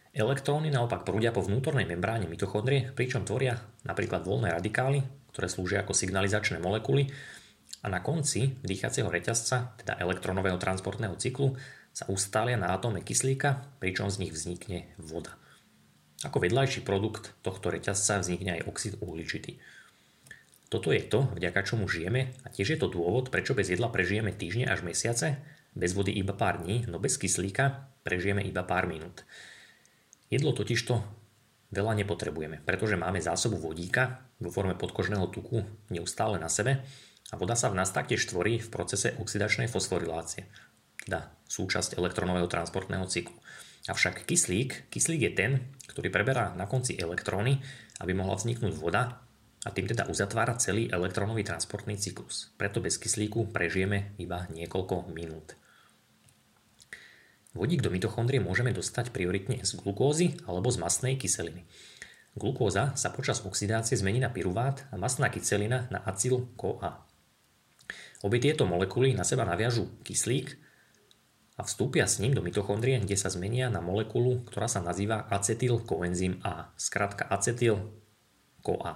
Elektróny 0.10 0.74
naopak 0.74 1.06
prúdia 1.06 1.30
po 1.32 1.46
vnútornej 1.46 1.86
membráne 1.88 2.28
mitochondrie, 2.28 2.92
pričom 2.92 3.24
tvoria 3.24 3.62
napríklad 3.88 4.26
voľné 4.26 4.52
radikály, 4.52 5.06
ktoré 5.32 5.48
slúžia 5.48 5.82
ako 5.82 5.94
signalizačné 5.96 6.62
molekuly 6.62 7.10
a 7.84 7.88
na 7.88 8.04
konci 8.04 8.60
dýchacieho 8.62 9.08
reťazca, 9.08 9.76
teda 9.80 9.96
elektronového 10.02 10.60
transportného 10.60 11.16
cyklu, 11.16 11.56
sa 11.96 12.06
ustália 12.12 12.56
na 12.56 12.76
atóme 12.76 13.02
kyslíka, 13.04 13.66
pričom 13.82 14.08
z 14.08 14.28
nich 14.28 14.34
vznikne 14.36 14.88
voda. 15.00 15.36
Ako 16.28 16.44
vedľajší 16.44 16.84
produkt 16.84 17.32
tohto 17.40 17.72
reťazca 17.72 18.20
vznikne 18.20 18.60
aj 18.60 18.66
oxid 18.68 18.94
uhličitý. 19.00 19.60
Toto 20.70 20.94
je 20.94 21.02
to, 21.02 21.26
vďaka 21.34 21.66
čomu 21.66 21.90
žijeme 21.90 22.36
a 22.46 22.48
tiež 22.54 22.78
je 22.78 22.80
to 22.80 22.92
dôvod, 22.92 23.34
prečo 23.34 23.58
bez 23.58 23.74
jedla 23.74 23.90
prežijeme 23.90 24.30
týždne 24.30 24.70
až 24.70 24.86
mesiace, 24.86 25.42
bez 25.74 25.98
vody 25.98 26.14
iba 26.14 26.36
pár 26.36 26.62
dní, 26.62 26.86
no 26.86 27.02
bez 27.02 27.18
kyslíka 27.18 27.90
prežijeme 28.06 28.46
iba 28.46 28.62
pár 28.62 28.86
minút. 28.86 29.26
Jedlo 30.30 30.54
totižto 30.54 31.02
veľa 31.70 31.94
nepotrebujeme, 32.02 32.66
pretože 32.66 32.98
máme 32.98 33.22
zásobu 33.22 33.62
vodíka 33.62 34.26
vo 34.42 34.50
forme 34.50 34.74
podkožného 34.74 35.30
tuku 35.30 35.62
neustále 35.94 36.42
na 36.42 36.50
sebe 36.50 36.82
a 37.30 37.38
voda 37.38 37.54
sa 37.54 37.70
v 37.70 37.78
nás 37.78 37.94
taktiež 37.94 38.26
tvorí 38.26 38.58
v 38.58 38.72
procese 38.74 39.14
oxidačnej 39.22 39.70
fosforilácie, 39.70 40.50
teda 41.06 41.30
súčasť 41.46 41.98
elektronového 41.98 42.50
transportného 42.50 43.06
cyklu. 43.06 43.38
Avšak 43.90 44.26
kyslík, 44.26 44.90
kyslík 44.90 45.22
je 45.30 45.32
ten, 45.34 45.52
ktorý 45.90 46.10
preberá 46.14 46.54
na 46.58 46.66
konci 46.70 46.98
elektróny, 46.98 47.62
aby 48.02 48.12
mohla 48.18 48.38
vzniknúť 48.38 48.74
voda 48.78 49.22
a 49.66 49.70
tým 49.76 49.92
teda 49.92 50.08
uzatvára 50.08 50.56
celý 50.56 50.88
elektronový 50.88 51.44
transportný 51.44 52.00
cyklus. 52.00 52.54
Preto 52.56 52.80
bez 52.80 52.96
kyslíku 52.96 53.52
prežijeme 53.52 54.16
iba 54.16 54.48
niekoľko 54.50 55.12
minút. 55.12 55.59
Vodík 57.58 57.82
do 57.82 57.90
mitochondrie 57.90 58.38
môžeme 58.38 58.70
dostať 58.70 59.10
prioritne 59.10 59.58
z 59.66 59.74
glukózy 59.74 60.38
alebo 60.46 60.70
z 60.70 60.78
masnej 60.78 61.18
kyseliny. 61.18 61.66
Glukóza 62.38 62.94
sa 62.94 63.10
počas 63.10 63.42
oxidácie 63.42 63.98
zmení 63.98 64.22
na 64.22 64.30
pyruvát 64.30 64.86
a 64.94 65.02
masná 65.02 65.34
kyselina 65.34 65.90
na 65.90 66.06
acyl-CoA. 66.06 67.10
Obe 68.22 68.38
tieto 68.38 68.70
molekuly 68.70 69.18
na 69.18 69.26
seba 69.26 69.50
naviažú 69.50 69.90
kyslík 70.06 70.54
a 71.58 71.66
vstúpia 71.66 72.06
s 72.06 72.22
ním 72.22 72.38
do 72.38 72.46
mitochondrie, 72.46 73.02
kde 73.02 73.18
sa 73.18 73.34
zmenia 73.34 73.74
na 73.74 73.82
molekulu, 73.82 74.46
ktorá 74.46 74.70
sa 74.70 74.80
nazýva 74.86 75.26
acetyl-koenzym 75.34 76.46
A, 76.46 76.70
skratka 76.78 77.26
acetyl-CoA. 77.28 78.94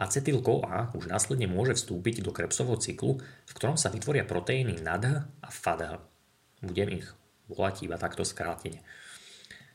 Acetyl-CoA 0.00 0.96
už 0.96 1.04
následne 1.06 1.46
môže 1.46 1.76
vstúpiť 1.76 2.24
do 2.24 2.32
Krebsovho 2.32 2.80
cyklu, 2.80 3.20
v 3.20 3.52
ktorom 3.52 3.76
sa 3.76 3.92
vytvoria 3.92 4.24
proteíny 4.24 4.80
NADH 4.80 5.44
a 5.44 5.48
FADH. 5.52 6.11
Budem 6.62 7.02
ich 7.02 7.06
volať 7.50 7.84
iba 7.90 7.98
takto 7.98 8.22
skrátene. 8.22 8.80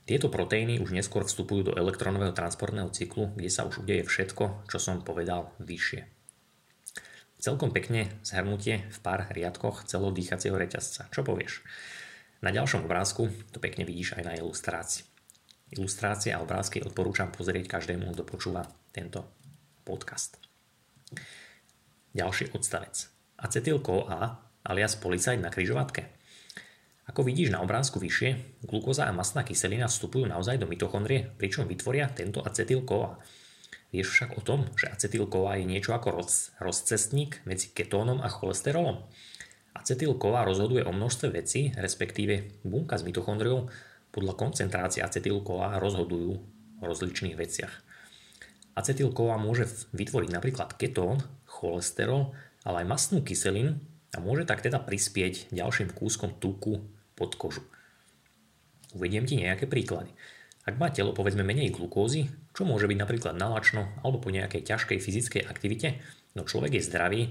Tieto 0.07 0.31
proteíny 0.31 0.79
už 0.79 0.95
neskôr 0.95 1.27
vstupujú 1.27 1.67
do 1.67 1.73
elektronového 1.75 2.31
transportného 2.31 2.87
cyklu, 2.95 3.35
kde 3.35 3.51
sa 3.51 3.67
už 3.67 3.83
udeje 3.83 4.07
všetko, 4.07 4.63
čo 4.71 4.79
som 4.79 5.03
povedal 5.03 5.51
vyššie. 5.59 6.07
Celkom 7.37 7.69
pekne 7.69 8.17
zhrnutie 8.23 8.87
v 8.87 8.97
pár 9.03 9.27
riadkoch 9.29 9.85
celodýchacieho 9.85 10.55
reťazca. 10.55 11.11
Čo 11.11 11.21
povieš? 11.27 11.61
Na 12.41 12.55
ďalšom 12.55 12.87
obrázku 12.87 13.29
to 13.51 13.59
pekne 13.59 13.85
vidíš 13.85 14.17
aj 14.17 14.23
na 14.25 14.33
ilustrácii. 14.39 15.05
Ilustrácie 15.75 16.31
a 16.31 16.39
obrázky 16.39 16.79
odporúčam 16.79 17.27
pozrieť 17.27 17.67
každému, 17.67 18.15
kto 18.15 18.23
počúva 18.23 18.63
tento 18.95 19.27
podcast. 19.83 20.39
Ďalší 22.15 22.55
odstavec. 22.55 23.11
Acetyl-CoA 23.37 24.21
alias 24.65 24.95
policajt 24.95 25.43
na 25.43 25.51
kryžovatke. 25.51 26.16
Ako 27.07 27.23
vidíš 27.23 27.55
na 27.55 27.63
obrázku 27.63 28.03
vyššie, 28.03 28.59
glukóza 28.67 29.07
a 29.07 29.15
masná 29.15 29.47
kyselina 29.47 29.87
vstupujú 29.87 30.27
naozaj 30.27 30.59
do 30.59 30.67
mitochondrie, 30.67 31.31
pričom 31.39 31.63
vytvoria 31.63 32.11
tento 32.11 32.43
acetyl-CoA. 32.43 33.15
Vieš 33.95 34.07
však 34.11 34.31
o 34.35 34.41
tom, 34.43 34.67
že 34.75 34.91
acetyl-CoA 34.91 35.63
je 35.63 35.71
niečo 35.71 35.95
ako 35.95 36.19
roz, 36.19 36.51
rozcestník 36.59 37.47
medzi 37.47 37.71
ketónom 37.71 38.19
a 38.19 38.27
cholesterolom? 38.27 39.07
Acetyl-CoA 39.71 40.43
rozhoduje 40.43 40.83
o 40.83 40.91
množstve 40.91 41.31
vecí, 41.31 41.71
respektíve 41.79 42.59
bunka 42.67 42.99
s 42.99 43.07
mitochondriou 43.07 43.71
podľa 44.11 44.33
koncentrácie 44.35 44.99
acetyl-CoA 44.99 45.79
rozhodujú 45.79 46.31
o 46.79 46.83
rozličných 46.83 47.39
veciach. 47.39 47.71
Acetyl-CoA 48.75 49.39
môže 49.39 49.71
vytvoriť 49.95 50.29
napríklad 50.35 50.75
ketón, 50.75 51.23
cholesterol, 51.47 52.35
ale 52.67 52.83
aj 52.83 52.91
mastnú 52.91 53.23
kyselinu 53.23 53.79
a 54.11 54.19
môže 54.19 54.43
tak 54.43 54.59
teda 54.59 54.83
prispieť 54.83 55.55
ďalším 55.55 55.95
kúskom 55.95 56.35
tuku 56.35 56.96
pod 57.17 57.33
kožu. 57.33 57.65
Uvediem 58.93 59.25
ti 59.25 59.35
nejaké 59.41 59.65
príklady. 59.65 60.13
Ak 60.67 60.77
má 60.77 60.93
telo 60.93 61.17
povedzme 61.17 61.41
menej 61.41 61.73
glukózy, 61.73 62.29
čo 62.53 62.63
môže 62.67 62.85
byť 62.85 62.97
napríklad 62.99 63.33
nalačno 63.33 63.89
alebo 64.05 64.21
po 64.21 64.29
nejakej 64.29 64.61
ťažkej 64.67 64.99
fyzickej 65.01 65.43
aktivite, 65.49 65.97
no 66.37 66.45
človek 66.45 66.77
je 66.77 66.85
zdravý, 66.85 67.21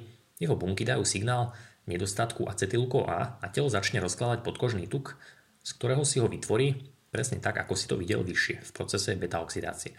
jeho 0.42 0.58
bunky 0.58 0.82
dajú 0.82 1.06
signál 1.06 1.54
nedostatku 1.86 2.44
acetylko 2.50 3.06
A 3.06 3.38
a 3.40 3.46
telo 3.48 3.70
začne 3.70 4.02
rozkladať 4.02 4.42
podkožný 4.42 4.90
tuk, 4.90 5.14
z 5.62 5.70
ktorého 5.78 6.02
si 6.02 6.18
ho 6.18 6.26
vytvorí 6.26 6.96
presne 7.14 7.40
tak, 7.40 7.56
ako 7.56 7.72
si 7.78 7.86
to 7.88 7.96
videl 7.96 8.20
vyššie 8.26 8.60
v 8.60 8.70
procese 8.74 9.16
beta-oxidácie. 9.16 9.96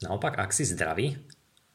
Naopak, 0.00 0.40
ak 0.40 0.52
si 0.52 0.64
zdravý, 0.64 1.16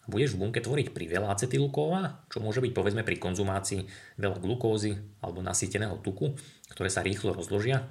budeš 0.10 0.34
v 0.34 0.48
bunke 0.48 0.60
tvoriť 0.64 0.96
priveľa 0.96 1.38
acetylkóva, 1.38 2.26
čo 2.32 2.42
môže 2.42 2.64
byť 2.64 2.74
povedzme 2.74 3.06
pri 3.06 3.22
konzumácii 3.22 3.86
veľa 4.18 4.38
glukózy 4.42 4.98
alebo 5.22 5.46
nasýteného 5.46 6.02
tuku, 6.02 6.34
ktoré 6.74 6.90
sa 6.90 7.06
rýchlo 7.06 7.38
rozložia 7.38 7.86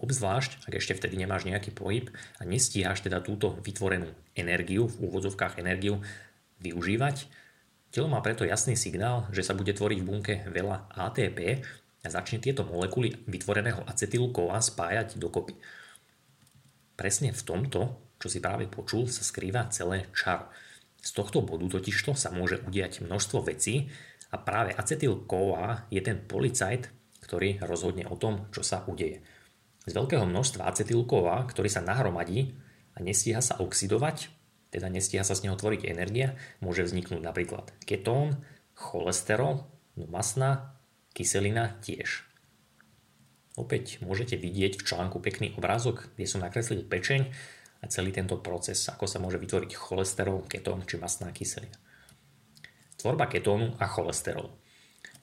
Obzvlášť, 0.00 0.64
ak 0.64 0.80
ešte 0.80 0.96
vtedy 0.96 1.20
nemáš 1.20 1.44
nejaký 1.44 1.76
pohyb 1.76 2.08
a 2.40 2.48
nestíhaš 2.48 3.04
teda 3.04 3.20
túto 3.20 3.60
vytvorenú 3.60 4.08
energiu, 4.32 4.88
v 4.88 4.96
úvodzovkách 5.10 5.60
energiu, 5.60 6.00
využívať, 6.64 7.28
telo 7.92 8.08
má 8.08 8.24
preto 8.24 8.48
jasný 8.48 8.80
signál, 8.80 9.28
že 9.28 9.44
sa 9.44 9.52
bude 9.52 9.76
tvoriť 9.76 9.98
v 10.00 10.08
bunke 10.08 10.34
veľa 10.48 10.94
ATP 10.96 11.60
a 12.00 12.08
začne 12.08 12.40
tieto 12.40 12.64
molekuly 12.64 13.12
vytvoreného 13.28 13.84
acetylu-CoA 13.84 14.56
spájať 14.64 15.20
dokopy. 15.20 15.52
Presne 16.96 17.36
v 17.36 17.42
tomto, 17.44 18.00
čo 18.16 18.28
si 18.32 18.40
práve 18.40 18.72
počul, 18.72 19.04
sa 19.04 19.20
skrýva 19.20 19.68
celé 19.68 20.08
čaro. 20.16 20.48
Z 21.00 21.10
tohto 21.16 21.40
bodu 21.40 21.64
totižto 21.66 22.12
sa 22.12 22.28
môže 22.28 22.60
udiať 22.64 23.00
množstvo 23.00 23.48
vecí 23.48 23.88
a 24.30 24.36
práve 24.36 24.76
acetyl-CoA 24.76 25.88
je 25.88 26.00
ten 26.04 26.20
policajt, 26.20 26.92
ktorý 27.24 27.60
rozhodne 27.64 28.04
o 28.06 28.16
tom, 28.20 28.48
čo 28.52 28.60
sa 28.60 28.84
udeje. 28.84 29.24
Z 29.88 29.96
veľkého 29.96 30.28
množstva 30.28 30.68
acetylkova, 30.68 31.48
ktorý 31.48 31.72
sa 31.72 31.80
nahromadí 31.80 32.52
a 32.94 33.00
nestíha 33.00 33.40
sa 33.40 33.58
oxidovať, 33.58 34.28
teda 34.70 34.86
nestíha 34.86 35.24
sa 35.26 35.34
z 35.34 35.48
neho 35.48 35.56
tvoriť 35.56 35.88
energia, 35.88 36.38
môže 36.62 36.86
vzniknúť 36.86 37.24
napríklad 37.24 37.72
ketón, 37.88 38.44
cholesterol, 38.76 39.66
no 39.98 40.04
masná, 40.06 40.78
kyselina 41.16 41.80
tiež. 41.82 42.28
Opäť 43.58 43.98
môžete 44.00 44.38
vidieť 44.38 44.78
v 44.78 44.86
článku 44.86 45.18
pekný 45.18 45.52
obrázok, 45.58 46.14
kde 46.14 46.26
som 46.30 46.40
nakreslil 46.40 46.86
pečeň 46.86 47.34
a 47.80 47.88
celý 47.88 48.12
tento 48.12 48.36
proces, 48.40 48.84
ako 48.88 49.08
sa 49.08 49.16
môže 49.18 49.40
vytvoriť 49.40 49.72
cholesterol, 49.72 50.44
ketón 50.44 50.84
či 50.84 51.00
masná 51.00 51.32
kyselina. 51.32 51.76
Tvorba 53.00 53.26
ketónu 53.32 53.80
a 53.80 53.88
cholesterolu. 53.88 54.52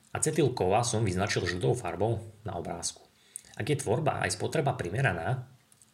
Acetylkova 0.10 0.82
som 0.82 1.06
vyznačil 1.06 1.46
žltou 1.46 1.78
farbou 1.78 2.18
na 2.42 2.58
obrázku. 2.58 3.06
Ak 3.54 3.70
je 3.70 3.78
tvorba 3.78 4.26
aj 4.26 4.34
spotreba 4.34 4.74
primeraná, 4.74 5.46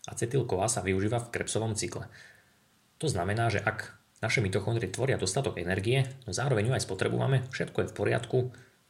acetyl-CoA 0.07 0.67
sa 0.71 0.79
využíva 0.79 1.19
v 1.27 1.31
Krebsovom 1.31 1.75
cykle. 1.75 2.07
To 3.03 3.07
znamená, 3.11 3.51
že 3.51 3.59
ak 3.59 3.99
naše 4.23 4.39
mitochondrie 4.39 4.87
tvoria 4.87 5.19
dostatok 5.19 5.59
energie, 5.59 6.07
no 6.23 6.31
zároveň 6.31 6.71
ju 6.71 6.73
aj 6.79 6.85
spotrebujeme, 6.87 7.37
všetko 7.51 7.83
je 7.83 7.89
v 7.91 7.97
poriadku 7.99 8.39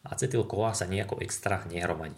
a 0.06 0.14
acetyl-CoA 0.14 0.78
sa 0.78 0.86
nejako 0.86 1.22
extra 1.26 1.66
nehromadí. 1.66 2.18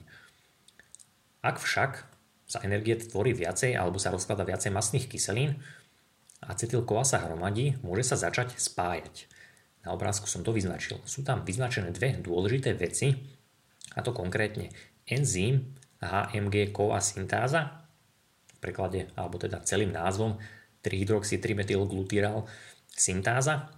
Ak 1.40 1.64
však 1.64 2.15
sa 2.46 2.62
energie 2.62 2.94
tvorí 2.98 3.34
viacej 3.34 3.74
alebo 3.74 3.98
sa 3.98 4.14
rozklada 4.14 4.46
viacej 4.46 4.70
masných 4.70 5.10
kyselín, 5.10 5.58
acetyl-CoA 6.46 7.06
sa 7.06 7.18
hromadí, 7.26 7.78
môže 7.82 8.04
sa 8.06 8.16
začať 8.18 8.58
spájať. 8.58 9.26
Na 9.86 9.94
obrázku 9.94 10.28
som 10.30 10.44
to 10.46 10.54
vyznačil. 10.54 10.98
Sú 11.06 11.22
tam 11.22 11.46
vyznačené 11.46 11.92
dve 11.94 12.18
dôležité 12.22 12.74
veci, 12.78 13.16
a 13.94 14.02
to 14.02 14.10
konkrétne 14.12 14.70
enzym 15.06 15.76
HMG-ková 16.02 17.02
syntáza, 17.02 17.86
v 18.58 18.60
preklade, 18.60 19.08
alebo 19.16 19.38
teda 19.38 19.60
celým 19.62 19.92
názvom 19.94 20.38
3-hydroxy-trimetylglutyral 20.82 22.46
syntáza. 22.90 23.70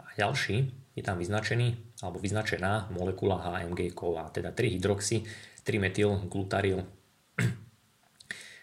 A 0.00 0.04
ďalší 0.16 0.72
je 0.96 1.02
tam 1.04 1.20
vyznačený, 1.20 1.76
alebo 2.02 2.18
vyznačená 2.18 2.88
molekula 2.90 3.38
HMG-ková, 3.44 4.30
teda 4.34 4.50
3-hydroxy-trimetylglutaryl. 4.56 6.97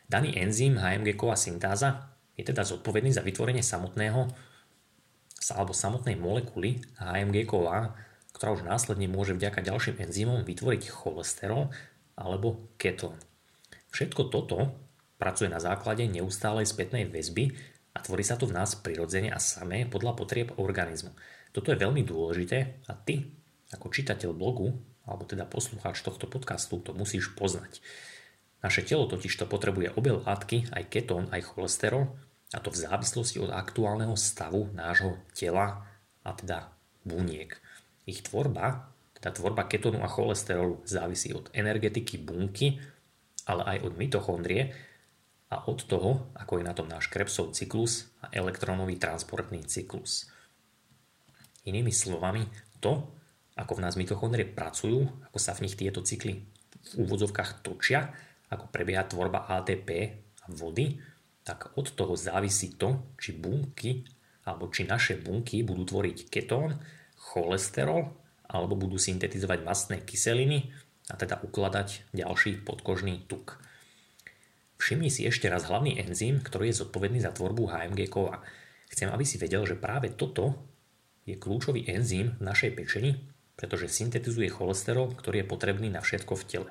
Daný 0.05 0.37
enzym 0.37 0.77
HMG-ková 0.77 1.33
syntáza 1.33 2.13
je 2.37 2.45
teda 2.45 2.61
zodpovedný 2.61 3.09
za 3.09 3.25
vytvorenie 3.25 3.65
samotného 3.65 4.29
alebo 5.45 5.77
samotnej 5.77 6.17
molekuly 6.17 6.81
HMG-ková, 6.97 7.93
ktorá 8.33 8.49
už 8.53 8.65
následne 8.65 9.05
môže 9.05 9.37
vďaka 9.37 9.61
ďalším 9.61 10.01
enzymom 10.01 10.41
vytvoriť 10.41 10.89
cholesterol 10.89 11.69
alebo 12.17 12.73
ketón. 12.81 13.17
Všetko 13.93 14.27
toto 14.33 14.75
pracuje 15.15 15.47
na 15.47 15.61
základe 15.61 16.03
neustálej 16.09 16.67
spätnej 16.67 17.07
väzby 17.07 17.55
a 17.95 18.03
tvorí 18.03 18.27
sa 18.27 18.35
to 18.35 18.49
v 18.49 18.55
nás 18.59 18.75
prirodzene 18.75 19.31
a 19.31 19.39
samé 19.39 19.87
podľa 19.87 20.19
potrieb 20.19 20.51
organizmu. 20.59 21.15
Toto 21.55 21.71
je 21.71 21.79
veľmi 21.79 22.03
dôležité 22.03 22.83
a 22.91 22.93
ty, 22.99 23.31
ako 23.71 23.87
čitateľ 23.87 24.35
blogu, 24.35 24.75
alebo 25.07 25.23
teda 25.23 25.47
poslucháč 25.47 26.03
tohto 26.03 26.27
podcastu, 26.27 26.83
to 26.83 26.91
musíš 26.91 27.31
poznať. 27.37 27.79
Naše 28.65 28.81
telo 28.81 29.05
totiž 29.05 29.37
to 29.37 29.45
potrebuje 29.45 29.93
obe 29.93 30.09
látky, 30.25 30.73
aj 30.73 30.89
ketón, 30.89 31.29
aj 31.29 31.53
cholesterol, 31.53 32.17
a 32.49 32.57
to 32.57 32.73
v 32.73 32.81
závislosti 32.81 33.37
od 33.37 33.53
aktuálneho 33.53 34.17
stavu 34.17 34.73
nášho 34.73 35.21
tela, 35.37 35.85
a 36.25 36.33
teda 36.33 36.73
buniek. 37.05 37.53
Ich 38.09 38.25
tvorba 38.25 38.89
tá 39.25 39.33
tvorba 39.33 39.65
ketónu 39.65 40.05
a 40.05 40.09
cholesterolu 40.09 40.85
závisí 40.85 41.33
od 41.33 41.49
energetiky 41.49 42.21
bunky, 42.21 42.77
ale 43.49 43.65
aj 43.73 43.77
od 43.89 43.93
mitochondrie 43.97 44.69
a 45.49 45.65
od 45.65 45.81
toho, 45.85 46.29
ako 46.37 46.61
je 46.61 46.67
na 46.69 46.77
tom 46.77 46.85
náš 46.85 47.09
Krebsov 47.09 47.57
cyklus 47.57 48.13
a 48.21 48.29
elektronový 48.29 49.01
transportný 49.01 49.65
cyklus. 49.65 50.29
Inými 51.65 51.89
slovami, 51.89 52.45
to, 52.77 53.01
ako 53.57 53.81
v 53.81 53.83
nás 53.85 53.97
mitochondrie 53.97 54.45
pracujú, 54.45 55.09
ako 55.25 55.37
sa 55.41 55.57
v 55.57 55.65
nich 55.65 55.73
tieto 55.73 56.05
cykly 56.05 56.45
v 56.85 56.93
úvodzovkách 57.01 57.65
točia, 57.65 58.13
ako 58.55 58.71
prebieha 58.71 59.03
tvorba 59.05 59.45
ATP 59.51 59.89
a 60.43 60.47
vody, 60.55 60.97
tak 61.45 61.77
od 61.77 61.93
toho 61.93 62.17
závisí 62.17 62.73
to, 62.79 63.13
či 63.19 63.37
bunky 63.37 64.01
alebo 64.47 64.71
či 64.71 64.87
naše 64.87 65.19
bunky 65.19 65.61
budú 65.61 65.85
tvoriť 65.85 66.31
ketón, 66.31 66.79
cholesterol 67.19 68.13
alebo 68.49 68.73
budú 68.77 68.97
syntetizovať 68.97 69.59
mastné 69.61 69.97
kyseliny 70.01 70.69
a 71.09 71.13
teda 71.17 71.41
ukladať 71.45 72.13
ďalší 72.13 72.65
podkožný 72.65 73.25
tuk. 73.29 73.61
Všimni 74.81 75.09
si 75.09 75.25
ešte 75.25 75.49
raz 75.49 75.65
hlavný 75.65 75.97
enzym, 76.01 76.41
ktorý 76.43 76.69
je 76.69 76.85
zodpovedný 76.85 77.23
za 77.23 77.33
tvorbu 77.33 77.71
HMG 77.71 78.11
kova. 78.11 78.43
Chcem, 78.91 79.09
aby 79.09 79.25
si 79.25 79.41
vedel, 79.41 79.65
že 79.65 79.79
práve 79.79 80.13
toto 80.13 80.53
je 81.25 81.33
kľúčový 81.39 81.89
enzym 81.89 82.37
v 82.37 82.43
našej 82.45 82.71
pečeni, 82.77 83.17
pretože 83.57 83.89
syntetizuje 83.89 84.51
cholesterol, 84.51 85.15
ktorý 85.15 85.41
je 85.41 85.47
potrebný 85.49 85.87
na 85.89 86.03
všetko 86.03 86.33
v 86.37 86.43
tele. 86.45 86.69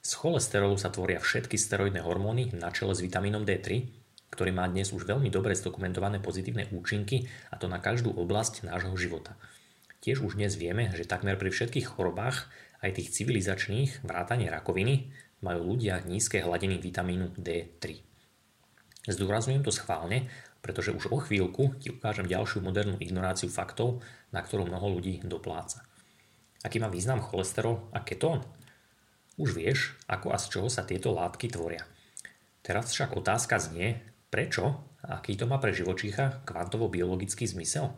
Z 0.00 0.16
cholesterolu 0.16 0.80
sa 0.80 0.88
tvoria 0.88 1.20
všetky 1.20 1.60
steroidné 1.60 2.00
hormóny 2.00 2.56
na 2.56 2.72
čele 2.72 2.96
s 2.96 3.04
vitamínom 3.04 3.44
D3, 3.44 3.84
ktorý 4.32 4.50
má 4.56 4.64
dnes 4.64 4.96
už 4.96 5.04
veľmi 5.04 5.28
dobre 5.28 5.52
zdokumentované 5.52 6.24
pozitívne 6.24 6.64
účinky 6.72 7.28
a 7.52 7.60
to 7.60 7.68
na 7.68 7.76
každú 7.76 8.08
oblasť 8.16 8.64
nášho 8.64 8.96
života. 8.96 9.36
Tiež 10.00 10.24
už 10.24 10.40
dnes 10.40 10.56
vieme, 10.56 10.88
že 10.96 11.04
takmer 11.04 11.36
pri 11.36 11.52
všetkých 11.52 11.84
chorobách, 11.84 12.48
aj 12.80 12.96
tých 12.96 13.12
civilizačných, 13.12 14.00
vrátane 14.00 14.48
rakoviny, 14.48 15.12
majú 15.44 15.76
ľudia 15.76 16.00
nízke 16.08 16.40
hladiny 16.40 16.80
vitamínu 16.80 17.36
D3. 17.36 18.00
Zdôrazňujem 19.04 19.60
to 19.60 19.72
schválne, 19.72 20.32
pretože 20.64 20.96
už 20.96 21.12
o 21.12 21.20
chvíľku 21.20 21.76
ti 21.76 21.92
ukážem 21.92 22.24
ďalšiu 22.24 22.64
modernú 22.64 22.96
ignoráciu 23.00 23.52
faktov, 23.52 24.00
na 24.32 24.40
ktorú 24.40 24.64
mnoho 24.64 24.96
ľudí 24.96 25.20
dopláca. 25.24 25.84
Aký 26.64 26.80
má 26.80 26.88
význam 26.92 27.24
cholesterol 27.24 27.88
a 27.92 28.00
ketón? 28.04 28.44
Už 29.40 29.56
vieš, 29.56 29.96
ako 30.04 30.36
a 30.36 30.38
z 30.38 30.52
čoho 30.52 30.68
sa 30.68 30.84
tieto 30.84 31.16
látky 31.16 31.48
tvoria. 31.48 31.88
Teraz 32.60 32.92
však 32.92 33.16
otázka 33.16 33.56
znie, 33.56 33.96
prečo 34.28 34.84
a 35.00 35.16
aký 35.16 35.32
to 35.32 35.48
má 35.48 35.56
pre 35.56 35.72
živočícha 35.72 36.44
kvantovo-biologický 36.44 37.48
zmysel? 37.48 37.96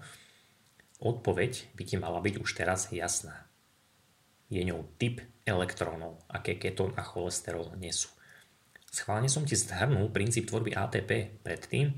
Odpoveď 1.03 1.75
by 1.75 1.83
ti 1.83 1.99
mala 1.99 2.23
byť 2.23 2.39
už 2.39 2.51
teraz 2.55 2.95
jasná. 2.95 3.51
Je 4.55 4.63
ňou 4.63 4.87
typ 5.03 5.19
elektrónov, 5.43 6.23
aké 6.31 6.63
ketón 6.63 6.95
a 6.95 7.03
cholesterol 7.03 7.75
nesú. 7.75 8.07
Schválne 8.87 9.27
som 9.27 9.43
ti 9.43 9.59
zhrnul 9.59 10.15
princíp 10.15 10.47
tvorby 10.47 10.79
ATP 10.79 11.43
predtým, 11.43 11.91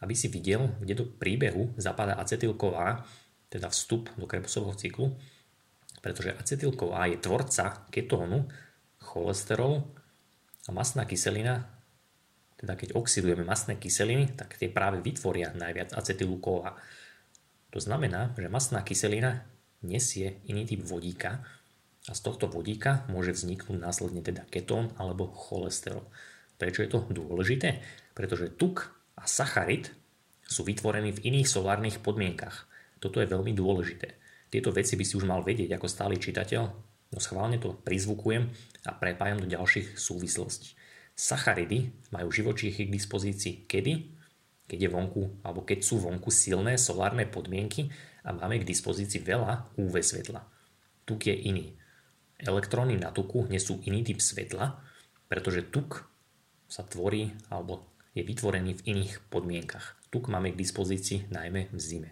aby 0.00 0.14
si 0.16 0.32
videl, 0.32 0.72
kde 0.80 1.04
do 1.04 1.04
príbehu 1.04 1.76
zapadá 1.76 2.16
acetylková, 2.16 3.04
teda 3.52 3.68
vstup 3.68 4.08
do 4.16 4.24
Krebsovho 4.24 4.72
cyklu, 4.72 5.12
pretože 6.00 6.32
acetylková 6.32 7.12
je 7.12 7.20
tvorca 7.20 7.84
ketónu, 7.92 8.48
cholesterol 9.06 9.86
a 10.66 10.70
masná 10.74 11.06
kyselina, 11.06 11.70
teda 12.58 12.74
keď 12.74 12.98
oxidujeme 12.98 13.46
masné 13.46 13.78
kyseliny, 13.78 14.34
tak 14.34 14.58
tie 14.58 14.66
práve 14.66 14.98
vytvoria 14.98 15.54
najviac 15.54 15.94
acetylková. 15.94 16.74
To 17.70 17.78
znamená, 17.78 18.34
že 18.34 18.50
masná 18.50 18.82
kyselina 18.82 19.46
nesie 19.84 20.42
iný 20.48 20.66
typ 20.66 20.82
vodíka 20.82 21.44
a 22.08 22.12
z 22.16 22.20
tohto 22.24 22.48
vodíka 22.50 23.04
môže 23.12 23.36
vzniknúť 23.36 23.78
následne 23.78 24.24
teda 24.24 24.48
ketón 24.48 24.90
alebo 24.96 25.30
cholesterol. 25.30 26.08
Prečo 26.56 26.82
je 26.82 26.90
to 26.90 27.04
dôležité? 27.12 27.84
Pretože 28.16 28.56
tuk 28.56 28.88
a 29.14 29.28
sacharid 29.28 29.92
sú 30.46 30.64
vytvorení 30.64 31.12
v 31.12 31.22
iných 31.28 31.50
solárnych 31.50 32.00
podmienkach. 32.00 32.64
Toto 33.02 33.20
je 33.20 33.28
veľmi 33.28 33.52
dôležité. 33.52 34.16
Tieto 34.48 34.72
veci 34.72 34.96
by 34.96 35.04
si 35.04 35.18
už 35.18 35.26
mal 35.28 35.42
vedieť 35.42 35.76
ako 35.76 35.86
stály 35.90 36.16
čitateľ, 36.16 36.62
no 37.10 37.18
schválne 37.22 37.60
to 37.60 37.76
prizvukujem 37.84 38.50
a 38.86 38.90
prepájam 38.94 39.42
do 39.42 39.48
ďalších 39.48 39.98
súvislostí. 39.98 40.74
Sacharidy 41.16 41.92
majú 42.12 42.28
živočíchy 42.28 42.86
k 42.86 42.94
dispozícii 42.94 43.64
kedy? 43.64 44.16
keď 44.66 44.78
je 44.82 44.90
vonku, 44.90 45.22
alebo 45.46 45.62
keď 45.62 45.78
sú 45.82 46.02
vonku 46.02 46.28
silné 46.34 46.74
solárne 46.74 47.24
podmienky 47.24 47.88
a 48.26 48.34
máme 48.34 48.58
k 48.58 48.68
dispozícii 48.68 49.22
veľa 49.22 49.78
UV 49.78 50.02
svetla. 50.02 50.42
Tuk 51.06 51.30
je 51.30 51.34
iný. 51.34 51.78
Elektróny 52.36 52.98
na 52.98 53.14
tuku 53.14 53.46
nesú 53.46 53.78
iný 53.86 54.02
typ 54.02 54.18
svetla, 54.18 54.82
pretože 55.30 55.70
tuk 55.70 56.10
sa 56.66 56.82
tvorí 56.82 57.30
alebo 57.46 57.86
je 58.12 58.26
vytvorený 58.26 58.82
v 58.82 58.84
iných 58.90 59.30
podmienkach. 59.30 59.94
Tuk 60.10 60.26
máme 60.26 60.50
k 60.50 60.60
dispozícii 60.60 61.30
najmä 61.30 61.70
v 61.70 61.78
zime. 61.78 62.10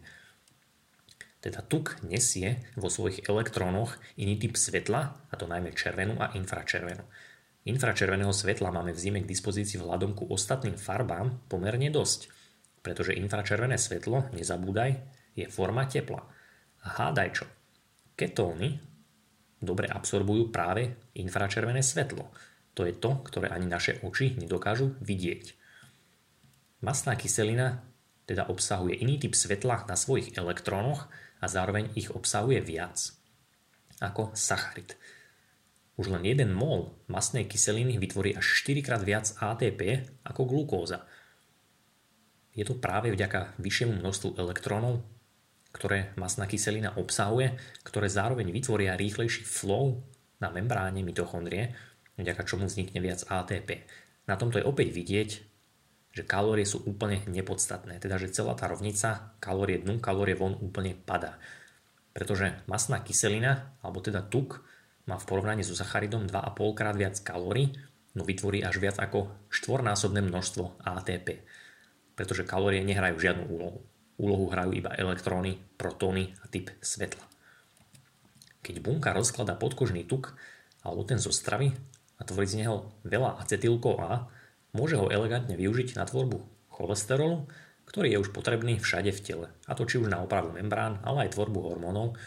Teda 1.44 1.60
tuk 1.60 2.00
nesie 2.00 2.64
vo 2.72 2.88
svojich 2.88 3.28
elektrónoch 3.28 4.00
iný 4.16 4.40
typ 4.40 4.56
svetla, 4.56 5.28
a 5.28 5.34
to 5.36 5.44
najmä 5.44 5.76
červenú 5.76 6.16
a 6.16 6.32
infračervenú. 6.32 7.04
Infračerveného 7.68 8.32
svetla 8.32 8.72
máme 8.72 8.96
v 8.96 9.02
zime 9.04 9.20
k 9.20 9.28
dispozícii 9.28 9.76
vzhľadom 9.76 10.16
ku 10.16 10.24
ostatným 10.32 10.80
farbám 10.80 11.44
pomerne 11.52 11.92
dosť– 11.92 12.20
pretože 12.84 13.16
infračervené 13.16 13.80
svetlo, 13.80 14.28
nezabúdaj, 14.36 14.92
je 15.32 15.48
forma 15.48 15.88
tepla. 15.88 16.20
A 16.84 16.86
hádaj 17.00 17.28
čo? 17.32 17.46
Ketóny 18.12 18.76
dobre 19.64 19.88
absorbujú 19.88 20.52
práve 20.52 20.92
infračervené 21.16 21.80
svetlo. 21.80 22.28
To 22.76 22.84
je 22.84 22.92
to, 22.92 23.24
ktoré 23.24 23.48
ani 23.48 23.64
naše 23.64 24.04
oči 24.04 24.36
nedokážu 24.36 24.92
vidieť. 25.00 25.56
Masná 26.84 27.16
kyselina 27.16 27.80
teda 28.28 28.52
obsahuje 28.52 29.00
iný 29.00 29.16
typ 29.16 29.32
svetla 29.32 29.88
na 29.88 29.96
svojich 29.96 30.36
elektrónoch 30.36 31.08
a 31.44 31.46
zároveň 31.46 31.92
ich 31.92 32.08
obsahuje 32.08 32.64
viac 32.64 33.12
ako 34.00 34.32
sacharid. 34.32 34.96
Už 36.00 36.08
len 36.08 36.24
jeden 36.24 36.56
mol 36.56 36.96
masnej 37.06 37.44
kyseliny 37.44 38.00
vytvorí 38.00 38.32
až 38.32 38.64
4 38.64 38.80
krát 38.80 39.04
viac 39.04 39.36
ATP 39.36 40.09
ako 40.24 40.48
glukóza– 40.48 41.04
je 42.54 42.62
to 42.62 42.78
práve 42.78 43.11
vďaka 43.11 43.59
vyššiemu 43.59 43.98
množstvu 43.98 44.38
elektrónov, 44.38 45.02
ktoré 45.74 46.14
masná 46.14 46.46
kyselina 46.46 46.94
obsahuje, 46.94 47.59
ktoré 47.83 48.07
zároveň 48.07 48.54
vytvoria 48.54 48.94
rýchlejší 48.94 49.42
flow 49.42 50.07
na 50.38 50.54
membráne 50.54 51.02
mitochondrie, 51.02 51.74
vďaka 52.14 52.46
čomu 52.46 52.70
vznikne 52.70 53.02
viac 53.02 53.26
ATP. 53.26 53.83
Na 54.30 54.38
tomto 54.38 54.62
je 54.62 54.64
opäť 54.70 54.94
vidieť, 54.94 55.30
že 56.14 56.22
kalórie 56.22 56.62
sú 56.62 56.81
úplne 56.87 57.20
nepodstatné, 57.27 57.98
teda 57.98 58.22
že 58.22 58.31
celá 58.31 58.55
tá 58.55 58.70
rovnica 58.70 59.35
kalórie 59.42 59.83
dnu, 59.83 59.98
kalórie 59.98 60.38
von 60.38 60.55
úplne 60.55 60.94
padá. 60.94 61.42
Pretože 62.14 62.62
masná 62.70 63.03
kyselina, 63.03 63.74
alebo 63.83 63.98
teda 63.98 64.22
tuk, 64.22 64.62
má 65.11 65.18
v 65.18 65.27
porovnaní 65.27 65.66
so 65.66 65.74
sacharidom 65.74 66.31
2,5 66.31 66.79
krát 66.79 66.94
viac 66.94 67.18
kalórií, 67.18 67.74
no 68.14 68.22
vytvorí 68.22 68.62
až 68.62 68.79
viac 68.79 69.03
ako 69.03 69.50
štvornásobné 69.50 70.22
množstvo 70.22 70.87
ATP 70.87 71.42
pretože 72.14 72.46
kalórie 72.46 72.83
nehrajú 72.87 73.18
žiadnu 73.18 73.44
úlohu. 73.50 73.79
Úlohu 74.14 74.46
hrajú 74.46 74.70
iba 74.79 74.94
elektróny, 74.94 75.59
protóny 75.74 76.38
a 76.38 76.46
typ 76.46 76.70
svetla. 76.79 77.27
Keď 78.62 78.81
bunka 78.81 79.11
rozkladá 79.11 79.59
podkožný 79.59 80.07
tuk 80.07 80.38
alebo 80.87 81.03
ten 81.03 81.18
zo 81.18 81.35
stravy 81.35 81.74
a 82.16 82.22
tvorí 82.22 82.46
z 82.46 82.62
neho 82.62 82.94
veľa 83.03 83.42
acetylkov 83.42 83.98
A, 83.98 84.31
môže 84.74 84.98
ho 84.98 85.08
elegantne 85.08 85.54
využiť 85.54 85.96
na 85.96 86.04
tvorbu 86.04 86.42
cholesterolu, 86.74 87.46
ktorý 87.87 88.18
je 88.18 88.20
už 88.26 88.34
potrebný 88.34 88.82
všade 88.82 89.14
v 89.14 89.20
tele. 89.22 89.46
A 89.70 89.78
to 89.78 89.87
či 89.87 90.02
už 90.02 90.10
na 90.10 90.20
opravu 90.20 90.50
membrán, 90.50 90.98
ale 91.06 91.30
aj 91.30 91.38
tvorbu 91.38 91.62
hormónov, 91.62 92.18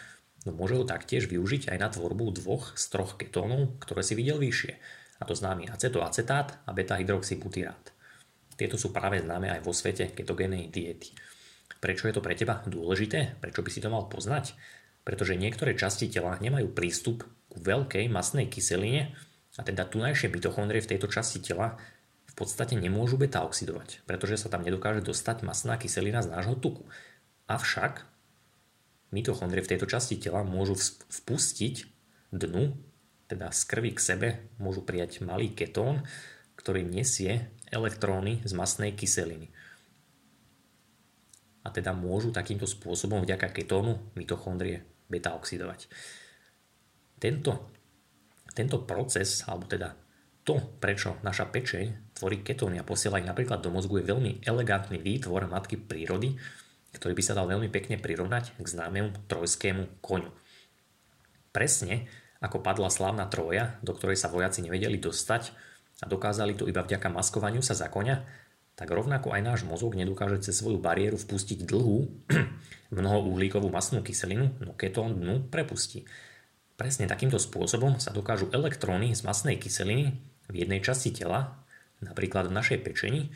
no 0.48 0.50
môže 0.56 0.80
ho 0.80 0.88
taktiež 0.88 1.28
využiť 1.28 1.68
aj 1.68 1.78
na 1.78 1.88
tvorbu 1.92 2.40
dvoch 2.40 2.72
z 2.74 2.84
troch 2.88 3.20
ketónov, 3.20 3.76
ktoré 3.84 4.00
si 4.00 4.16
videl 4.16 4.40
vyššie, 4.40 4.72
a 5.18 5.22
to 5.26 5.34
známy 5.34 5.68
acetoacetát 5.68 6.62
a 6.64 6.70
beta-hydroxybutyrát. 6.72 7.92
Tieto 8.58 8.74
sú 8.74 8.90
práve 8.90 9.22
známe 9.22 9.50
aj 9.50 9.62
vo 9.62 9.74
svete 9.74 10.10
ketogénej 10.14 10.70
diety. 10.70 11.14
Prečo 11.78 12.10
je 12.10 12.14
to 12.18 12.24
pre 12.24 12.34
teba 12.34 12.62
dôležité? 12.66 13.38
Prečo 13.38 13.62
by 13.62 13.70
si 13.70 13.78
to 13.78 13.90
mal 13.90 14.10
poznať? 14.10 14.58
Pretože 15.06 15.38
niektoré 15.38 15.78
časti 15.78 16.10
tela 16.10 16.34
nemajú 16.42 16.74
prístup 16.74 17.22
ku 17.46 17.58
veľkej 17.62 18.10
masnej 18.10 18.50
kyseline 18.50 19.14
a 19.54 19.60
teda 19.62 19.86
tunajšie 19.86 20.30
mitochondrie 20.30 20.82
v 20.82 20.90
tejto 20.90 21.06
časti 21.06 21.38
tela 21.38 21.78
podstate 22.38 22.78
nemôžu 22.78 23.18
beta 23.18 23.42
oxidovať, 23.42 24.06
pretože 24.06 24.38
sa 24.38 24.48
tam 24.48 24.62
nedokáže 24.62 25.02
dostať 25.02 25.42
masná 25.42 25.74
kyselina 25.74 26.22
z 26.22 26.30
nášho 26.30 26.54
tuku. 26.54 26.86
Avšak 27.50 28.06
mitochondrie 29.10 29.64
v 29.64 29.70
tejto 29.74 29.90
časti 29.90 30.14
tela 30.22 30.46
môžu 30.46 30.78
vpustiť 31.10 31.90
dnu, 32.30 32.78
teda 33.26 33.50
z 33.50 33.60
krvi 33.66 33.90
k 33.92 34.00
sebe, 34.00 34.28
môžu 34.62 34.86
prijať 34.86 35.20
malý 35.26 35.50
ketón, 35.52 36.06
ktorý 36.54 36.86
nesie 36.86 37.50
elektróny 37.68 38.40
z 38.46 38.52
masnej 38.54 38.94
kyseliny. 38.94 39.50
A 41.66 41.68
teda 41.68 41.92
môžu 41.92 42.32
takýmto 42.32 42.64
spôsobom 42.64 43.20
vďaka 43.20 43.52
ketónu 43.52 44.00
mitochondrie 44.16 44.88
beta-oxidovať. 45.12 45.90
Tento, 47.18 47.68
tento 48.54 48.76
proces, 48.86 49.44
alebo 49.44 49.68
teda 49.68 49.92
to, 50.48 50.56
prečo 50.80 51.20
naša 51.20 51.52
pečeň 51.52 52.07
tvorí 52.18 52.42
ketóny 52.42 52.82
a 52.82 52.84
posiela 52.84 53.22
ich 53.22 53.28
napríklad 53.30 53.62
do 53.62 53.70
mozgu, 53.70 54.02
je 54.02 54.10
veľmi 54.10 54.42
elegantný 54.42 54.98
výtvor 54.98 55.46
matky 55.46 55.78
prírody, 55.78 56.34
ktorý 56.98 57.14
by 57.14 57.22
sa 57.22 57.38
dal 57.38 57.46
veľmi 57.46 57.70
pekne 57.70 57.94
prirovnať 58.02 58.58
k 58.58 58.66
známemu 58.66 59.14
trojskému 59.30 60.02
koňu. 60.02 60.34
Presne 61.54 62.10
ako 62.42 62.62
padla 62.62 62.90
slávna 62.90 63.30
Troja, 63.30 63.78
do 63.82 63.94
ktorej 63.94 64.18
sa 64.18 64.30
vojaci 64.30 64.62
nevedeli 64.62 64.98
dostať, 64.98 65.54
a 65.98 66.06
dokázali 66.06 66.54
to 66.54 66.70
iba 66.70 66.86
vďaka 66.86 67.10
maskovaniu 67.10 67.58
sa 67.58 67.74
za 67.74 67.90
konia, 67.90 68.22
tak 68.78 68.94
rovnako 68.94 69.34
aj 69.34 69.42
náš 69.42 69.60
mozog 69.66 69.98
nedokáže 69.98 70.38
cez 70.46 70.62
svoju 70.62 70.78
bariéru 70.78 71.18
vpustiť 71.18 71.66
dlhú, 71.66 72.06
mnohouhlíkovú 72.94 73.66
masnú 73.66 74.06
kyselinu, 74.06 74.54
no 74.62 74.78
ketón 74.78 75.18
dnu 75.18 75.50
prepustí. 75.50 76.06
Presne 76.78 77.10
takýmto 77.10 77.42
spôsobom 77.42 77.98
sa 77.98 78.14
dokážu 78.14 78.46
elektróny 78.54 79.10
z 79.18 79.26
masnej 79.26 79.58
kyseliny 79.58 80.14
v 80.46 80.54
jednej 80.54 80.78
časti 80.78 81.10
tela, 81.10 81.66
napríklad 82.02 82.50
v 82.50 82.56
našej 82.56 82.78
pečeni, 82.82 83.30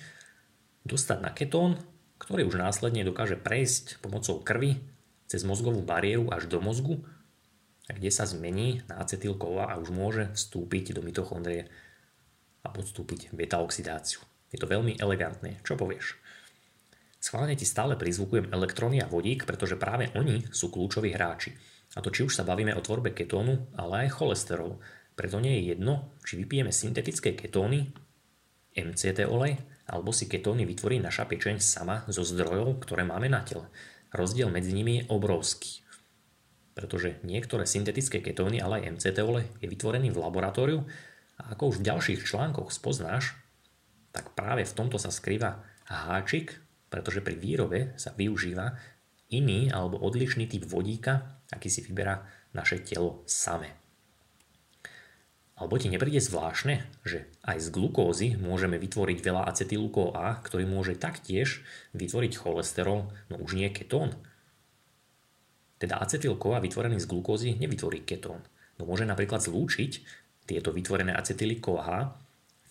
dostať 0.87 1.19
na 1.23 1.31
ketón, 1.31 1.79
ktorý 2.19 2.47
už 2.47 2.59
následne 2.59 3.03
dokáže 3.03 3.35
prejsť 3.39 3.99
pomocou 3.99 4.39
krvi 4.43 4.79
cez 5.27 5.43
mozgovú 5.43 5.83
bariéru 5.83 6.31
až 6.31 6.47
do 6.47 6.63
mozgu, 6.63 7.03
kde 7.91 8.11
sa 8.15 8.29
zmení 8.29 8.87
na 8.87 9.03
acetylkova 9.03 9.75
a 9.75 9.79
už 9.79 9.91
môže 9.91 10.31
vstúpiť 10.33 10.95
do 10.95 11.03
mitochondrie 11.03 11.67
a 12.63 12.69
podstúpiť 12.71 13.35
beta-oxidáciu. 13.35 14.23
Je 14.55 14.59
to 14.61 14.71
veľmi 14.71 15.01
elegantné. 15.03 15.59
Čo 15.67 15.75
povieš? 15.75 16.15
Schválne 17.23 17.55
ti 17.55 17.67
stále 17.67 17.95
prizvukujem 17.95 18.51
elektróny 18.51 19.03
a 19.03 19.11
vodík, 19.11 19.47
pretože 19.47 19.79
práve 19.79 20.11
oni 20.19 20.47
sú 20.51 20.71
kľúčoví 20.75 21.15
hráči. 21.15 21.55
A 21.95 22.03
to 22.03 22.11
či 22.11 22.27
už 22.27 22.35
sa 22.35 22.47
bavíme 22.47 22.75
o 22.75 22.83
tvorbe 22.83 23.15
ketónu, 23.15 23.73
ale 23.79 24.07
aj 24.07 24.19
cholesterolu. 24.19 24.83
Preto 25.15 25.39
nie 25.39 25.61
je 25.61 25.77
jedno, 25.77 26.19
či 26.25 26.41
vypijeme 26.41 26.75
syntetické 26.75 27.37
ketóny, 27.39 27.93
MCT 28.73 29.29
olej, 29.29 29.61
alebo 29.89 30.15
si 30.15 30.31
ketóny 30.31 30.65
vytvorí 30.65 31.03
naša 31.03 31.29
pečeň 31.29 31.61
sama 31.61 32.07
zo 32.09 32.25
zdrojov, 32.25 32.81
ktoré 32.81 33.05
máme 33.05 33.29
na 33.29 33.45
tele. 33.45 33.69
Rozdiel 34.13 34.49
medzi 34.49 34.73
nimi 34.73 35.03
je 35.03 35.09
obrovský. 35.13 35.85
Pretože 36.73 37.21
niektoré 37.21 37.69
syntetické 37.69 38.25
ketóny, 38.25 38.61
ale 38.61 38.81
aj 38.81 38.97
MCT 38.97 39.19
olej 39.21 39.47
je 39.61 39.69
vytvorený 39.69 40.09
v 40.09 40.21
laboratóriu 40.21 40.81
a 41.37 41.53
ako 41.53 41.77
už 41.77 41.77
v 41.81 41.87
ďalších 41.93 42.21
článkoch 42.25 42.73
spoznáš, 42.73 43.37
tak 44.13 44.33
práve 44.33 44.65
v 44.65 44.77
tomto 44.77 44.97
sa 44.97 45.13
skrýva 45.13 45.65
háčik, 45.89 46.57
pretože 46.89 47.25
pri 47.25 47.37
výrobe 47.37 47.97
sa 48.01 48.13
využíva 48.17 48.77
iný 49.33 49.73
alebo 49.73 50.01
odlišný 50.01 50.49
typ 50.49 50.65
vodíka, 50.69 51.41
aký 51.53 51.69
si 51.73 51.81
vyberá 51.85 52.25
naše 52.53 52.85
telo 52.85 53.25
samé. 53.25 53.82
Alebo 55.63 55.79
ti 55.79 55.87
nepríde 55.87 56.19
zvláštne, 56.19 56.83
že 57.07 57.31
aj 57.47 57.63
z 57.63 57.69
glukózy 57.71 58.35
môžeme 58.35 58.83
vytvoriť 58.83 59.23
veľa 59.23 59.47
acetylu 59.47 59.95
CoA, 59.95 60.43
ktorý 60.43 60.67
môže 60.67 60.99
taktiež 60.99 61.63
vytvoriť 61.95 62.35
cholesterol, 62.35 63.07
no 63.31 63.37
už 63.39 63.63
nie 63.63 63.71
ketón. 63.71 64.11
Teda 65.79 66.03
acetyl 66.03 66.35
vytvorený 66.35 66.99
z 66.99 67.07
glukózy 67.07 67.55
nevytvorí 67.55 68.03
ketón, 68.03 68.43
no 68.75 68.91
môže 68.91 69.07
napríklad 69.07 69.39
zlúčiť 69.39 70.03
tieto 70.51 70.75
vytvorené 70.75 71.15
acetily 71.15 71.63
CoA 71.63 72.11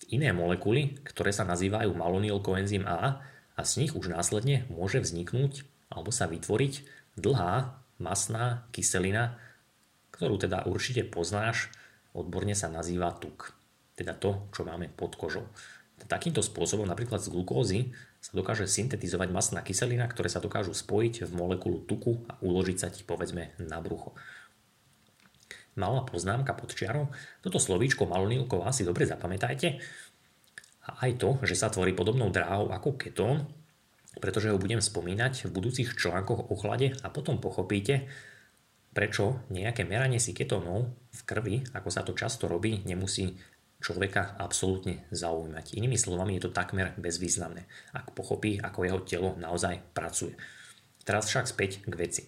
v 0.03 0.19
iné 0.19 0.35
molekuly, 0.35 0.99
ktoré 1.07 1.31
sa 1.31 1.47
nazývajú 1.47 1.95
malonyl 1.95 2.43
koenzym 2.43 2.83
A 2.83 3.23
a 3.55 3.61
z 3.63 3.87
nich 3.87 3.95
už 3.95 4.11
následne 4.11 4.67
môže 4.67 4.99
vzniknúť 4.99 5.63
alebo 5.87 6.11
sa 6.11 6.27
vytvoriť 6.27 6.83
dlhá 7.15 7.71
masná 8.03 8.67
kyselina, 8.75 9.39
ktorú 10.11 10.43
teda 10.43 10.67
určite 10.67 11.07
poznáš 11.07 11.71
odborne 12.15 12.55
sa 12.57 12.67
nazýva 12.67 13.15
tuk, 13.15 13.55
teda 13.95 14.15
to, 14.17 14.51
čo 14.51 14.67
máme 14.67 14.91
pod 14.91 15.15
kožou. 15.15 15.47
Takýmto 16.01 16.41
spôsobom 16.41 16.89
napríklad 16.89 17.21
z 17.21 17.29
glukózy 17.29 17.79
sa 18.17 18.33
dokáže 18.33 18.65
syntetizovať 18.65 19.29
masná 19.29 19.61
kyselina, 19.61 20.09
ktoré 20.09 20.33
sa 20.33 20.41
dokážu 20.41 20.73
spojiť 20.73 21.29
v 21.29 21.31
molekulu 21.37 21.85
tuku 21.85 22.25
a 22.25 22.41
uložiť 22.41 22.77
sa 22.77 22.87
ti 22.89 23.05
povedzme 23.05 23.53
na 23.61 23.77
brucho. 23.81 24.17
Malá 25.77 26.03
poznámka 26.03 26.51
pod 26.57 26.75
čiarou, 26.75 27.13
toto 27.39 27.61
slovíčko 27.61 28.03
malonilková 28.09 28.75
si 28.75 28.83
dobre 28.83 29.07
zapamätajte 29.07 29.79
a 30.89 31.07
aj 31.07 31.11
to, 31.21 31.29
že 31.47 31.55
sa 31.55 31.71
tvorí 31.71 31.95
podobnou 31.95 32.27
dráhou 32.27 32.73
ako 32.73 32.99
ketón, 32.99 33.47
pretože 34.19 34.51
ho 34.51 34.59
budem 34.59 34.83
spomínať 34.83 35.47
v 35.47 35.53
budúcich 35.55 35.95
článkoch 35.95 36.51
o 36.51 36.55
chlade 36.59 36.91
a 36.99 37.07
potom 37.07 37.39
pochopíte, 37.39 38.11
prečo 38.91 39.43
nejaké 39.51 39.87
meranie 39.87 40.19
si 40.19 40.35
ketónov 40.35 40.91
v 41.11 41.21
krvi, 41.23 41.55
ako 41.71 41.89
sa 41.91 42.03
to 42.03 42.11
často 42.15 42.47
robí, 42.51 42.83
nemusí 42.83 43.39
človeka 43.81 44.37
absolútne 44.37 45.09
zaujímať. 45.09 45.73
Inými 45.75 45.97
slovami 45.97 46.37
je 46.37 46.47
to 46.47 46.51
takmer 46.53 46.93
bezvýznamné, 46.99 47.65
ak 47.97 48.13
pochopí, 48.13 48.61
ako 48.61 48.85
jeho 48.85 48.99
telo 49.01 49.29
naozaj 49.41 49.81
pracuje. 49.97 50.37
Teraz 51.01 51.27
však 51.27 51.49
späť 51.49 51.81
k 51.81 51.93
veci. 51.97 52.23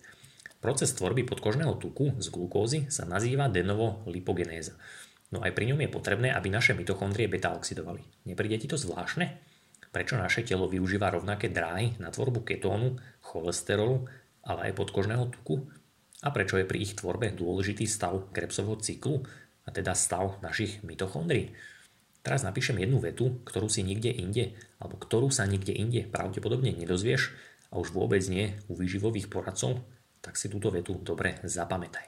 Proces 0.63 0.95
tvorby 0.95 1.28
podkožného 1.28 1.78
tuku 1.78 2.17
z 2.17 2.28
glukózy 2.32 2.88
sa 2.89 3.06
nazýva 3.06 3.52
denovo 3.52 4.02
lipogenéza. 4.10 4.73
No 5.30 5.43
aj 5.43 5.54
pri 5.54 5.73
ňom 5.73 5.84
je 5.84 5.89
potrebné, 5.91 6.30
aby 6.32 6.49
naše 6.49 6.73
mitochondrie 6.73 7.28
beta-oxidovali. 7.28 8.02
Nepríde 8.26 8.58
ti 8.63 8.67
to 8.71 8.80
zvláštne? 8.80 9.34
Prečo 9.93 10.17
naše 10.17 10.41
telo 10.41 10.65
využíva 10.65 11.13
rovnaké 11.13 11.54
dráhy 11.54 11.99
na 12.02 12.10
tvorbu 12.10 12.41
ketónu, 12.41 12.97
cholesterolu, 13.21 14.10
ale 14.41 14.71
aj 14.71 14.78
podkožného 14.80 15.30
tuku? 15.30 15.69
A 16.24 16.32
prečo 16.32 16.56
je 16.56 16.64
pri 16.64 16.80
ich 16.80 16.96
tvorbe 16.96 17.36
dôležitý 17.36 17.84
stav 17.84 18.32
Krebsovho 18.32 18.80
cyklu, 18.80 19.28
a 19.64 19.70
teda 19.72 19.96
stav 19.96 20.40
našich 20.44 20.84
mitochondrií. 20.84 21.56
Teraz 22.24 22.48
napíšem 22.48 22.80
jednu 22.80 23.04
vetu, 23.04 23.44
ktorú 23.44 23.68
si 23.68 23.84
nikde 23.84 24.12
inde, 24.12 24.56
alebo 24.80 24.96
ktorú 24.96 25.28
sa 25.28 25.44
nikde 25.44 25.76
inde 25.76 26.08
pravdepodobne 26.08 26.72
nedozvieš 26.72 27.36
a 27.72 27.80
už 27.80 27.92
vôbec 27.92 28.24
nie 28.32 28.56
u 28.72 28.80
výživových 28.80 29.28
poradcov, 29.28 29.84
tak 30.24 30.40
si 30.40 30.48
túto 30.48 30.72
vetu 30.72 30.96
dobre 31.04 31.44
zapamätaj. 31.44 32.08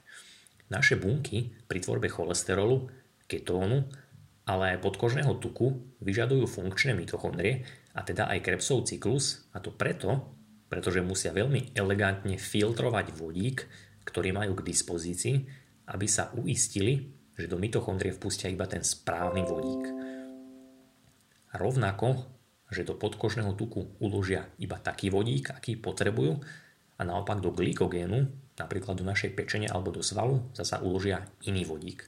Naše 0.72 0.96
bunky 0.96 1.52
pri 1.68 1.84
tvorbe 1.84 2.08
cholesterolu, 2.08 2.88
ketónu, 3.28 3.84
ale 4.48 4.78
aj 4.78 4.88
podkožného 4.88 5.36
tuku 5.42 5.84
vyžadujú 6.00 6.48
funkčné 6.48 6.96
mitochondrie 6.96 7.68
a 7.92 8.06
teda 8.06 8.32
aj 8.32 8.40
Krebsov 8.46 8.88
cyklus 8.88 9.52
a 9.52 9.60
to 9.60 9.74
preto, 9.74 10.32
pretože 10.72 11.04
musia 11.04 11.36
veľmi 11.36 11.76
elegantne 11.76 12.40
filtrovať 12.40 13.12
vodík 13.20 13.68
ktorí 14.06 14.32
majú 14.32 14.56
k 14.56 14.66
dispozícii, 14.66 15.36
aby 15.92 16.08
sa 16.08 16.32
uistili, 16.38 17.12
že 17.36 17.52
do 17.52 17.60
mitochondrie 17.60 18.16
vpustia 18.16 18.48
iba 18.48 18.64
ten 18.70 18.82
správny 18.82 19.44
vodík. 19.44 19.84
Rovnako, 21.56 22.36
že 22.72 22.88
do 22.88 22.96
podkožného 22.96 23.54
tuku 23.54 24.00
uložia 24.00 24.50
iba 24.58 24.80
taký 24.80 25.12
vodík, 25.12 25.52
aký 25.52 25.78
potrebujú 25.78 26.40
a 26.96 27.02
naopak 27.04 27.44
do 27.44 27.52
glykogénu, 27.52 28.32
napríklad 28.56 28.96
do 28.96 29.06
našej 29.06 29.36
pečene 29.36 29.68
alebo 29.68 29.92
do 29.92 30.00
svalu, 30.00 30.48
zasa 30.56 30.80
uložia 30.80 31.28
iný 31.44 31.68
vodík. 31.68 32.08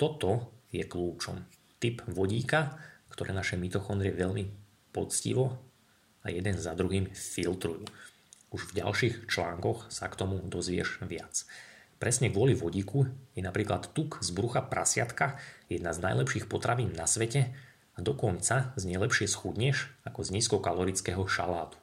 Toto 0.00 0.64
je 0.72 0.82
kľúčom. 0.88 1.36
Typ 1.76 2.00
vodíka, 2.08 2.80
ktoré 3.12 3.36
naše 3.36 3.60
mitochondrie 3.60 4.16
veľmi 4.16 4.48
poctivo 4.88 5.60
a 6.24 6.32
jeden 6.32 6.56
za 6.56 6.72
druhým 6.72 7.12
filtrujú. 7.12 7.84
Už 8.52 8.68
v 8.68 8.84
ďalších 8.84 9.32
článkoch 9.32 9.88
sa 9.88 10.12
k 10.12 10.18
tomu 10.20 10.36
dozvieš 10.44 11.00
viac. 11.08 11.48
Presne 11.96 12.28
kvôli 12.28 12.52
vodíku 12.52 13.08
je 13.32 13.40
napríklad 13.40 13.96
tuk 13.96 14.20
z 14.20 14.28
brucha 14.36 14.60
prasiatka 14.60 15.40
jedna 15.72 15.96
z 15.96 16.04
najlepších 16.04 16.52
potravín 16.52 16.92
na 16.92 17.08
svete 17.08 17.48
a 17.96 17.98
dokonca 18.04 18.76
z 18.76 18.82
nej 18.84 19.00
lepšie 19.00 19.24
schudneš 19.24 19.88
ako 20.04 20.20
z 20.20 20.36
nízkokalorického 20.36 21.24
šalátu. 21.24 21.80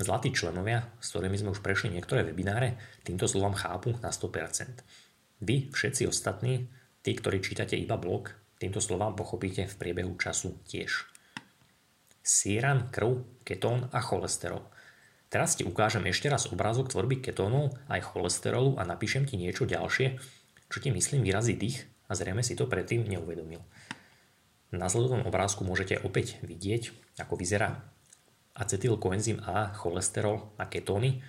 Zlatí 0.00 0.32
členovia, 0.32 0.88
s 0.96 1.12
ktorými 1.12 1.36
sme 1.36 1.52
už 1.52 1.60
prešli 1.60 1.92
niektoré 1.92 2.24
webináre, 2.24 2.80
týmto 3.04 3.28
slovom 3.28 3.52
chápu 3.52 4.00
na 4.00 4.08
100%. 4.08 4.80
Vy, 5.44 5.72
všetci 5.72 6.08
ostatní, 6.08 6.72
tí, 7.04 7.12
ktorí 7.16 7.44
čítate 7.44 7.76
iba 7.76 8.00
blog, 8.00 8.32
týmto 8.56 8.80
slovám 8.80 9.12
pochopíte 9.12 9.68
v 9.68 9.76
priebehu 9.76 10.16
času 10.16 10.56
tiež. 10.68 11.04
Síran, 12.24 12.88
krv, 12.88 13.44
ketón 13.44 13.92
a 13.92 14.00
cholesterol– 14.00 14.64
Teraz 15.36 15.52
ti 15.52 15.68
ukážem 15.68 16.00
ešte 16.08 16.32
raz 16.32 16.48
obrázok 16.48 16.88
tvorby 16.88 17.20
ketónov 17.20 17.76
aj 17.92 18.08
cholesterolu 18.08 18.80
a 18.80 18.88
napíšem 18.88 19.28
ti 19.28 19.36
niečo 19.36 19.68
ďalšie, 19.68 20.16
čo 20.72 20.78
ti 20.80 20.88
myslím 20.88 21.28
vyrazí 21.28 21.52
dých 21.52 21.84
a 22.08 22.16
zrejme 22.16 22.40
si 22.40 22.56
to 22.56 22.64
predtým 22.64 23.04
neuvedomil. 23.04 23.60
Na 24.72 24.88
nasledovnom 24.88 25.28
obrázku 25.28 25.60
môžete 25.60 26.00
opäť 26.00 26.40
vidieť, 26.40 26.88
ako 27.20 27.36
vyzerá 27.36 27.84
acetylkoenzym 28.56 29.44
A, 29.44 29.76
cholesterol 29.76 30.56
a 30.56 30.72
ketóny, 30.72 31.20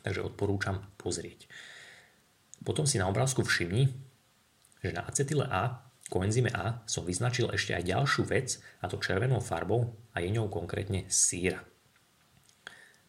takže 0.00 0.24
odporúčam 0.24 0.88
pozrieť. 0.96 1.44
Potom 2.64 2.88
si 2.88 2.96
na 2.96 3.04
obrázku 3.04 3.44
všimni, 3.44 3.92
že 4.80 4.96
na 4.96 5.04
acetyle 5.04 5.44
A, 5.44 5.84
koenzyme 6.08 6.56
A, 6.56 6.80
som 6.88 7.04
vyznačil 7.04 7.52
ešte 7.52 7.76
aj 7.76 7.84
ďalšiu 7.84 8.32
vec, 8.32 8.64
a 8.80 8.88
to 8.88 8.96
červenou 8.96 9.44
farbou 9.44 9.92
a 10.16 10.24
je 10.24 10.32
ňou 10.32 10.48
konkrétne 10.48 11.04
síra. 11.12 11.75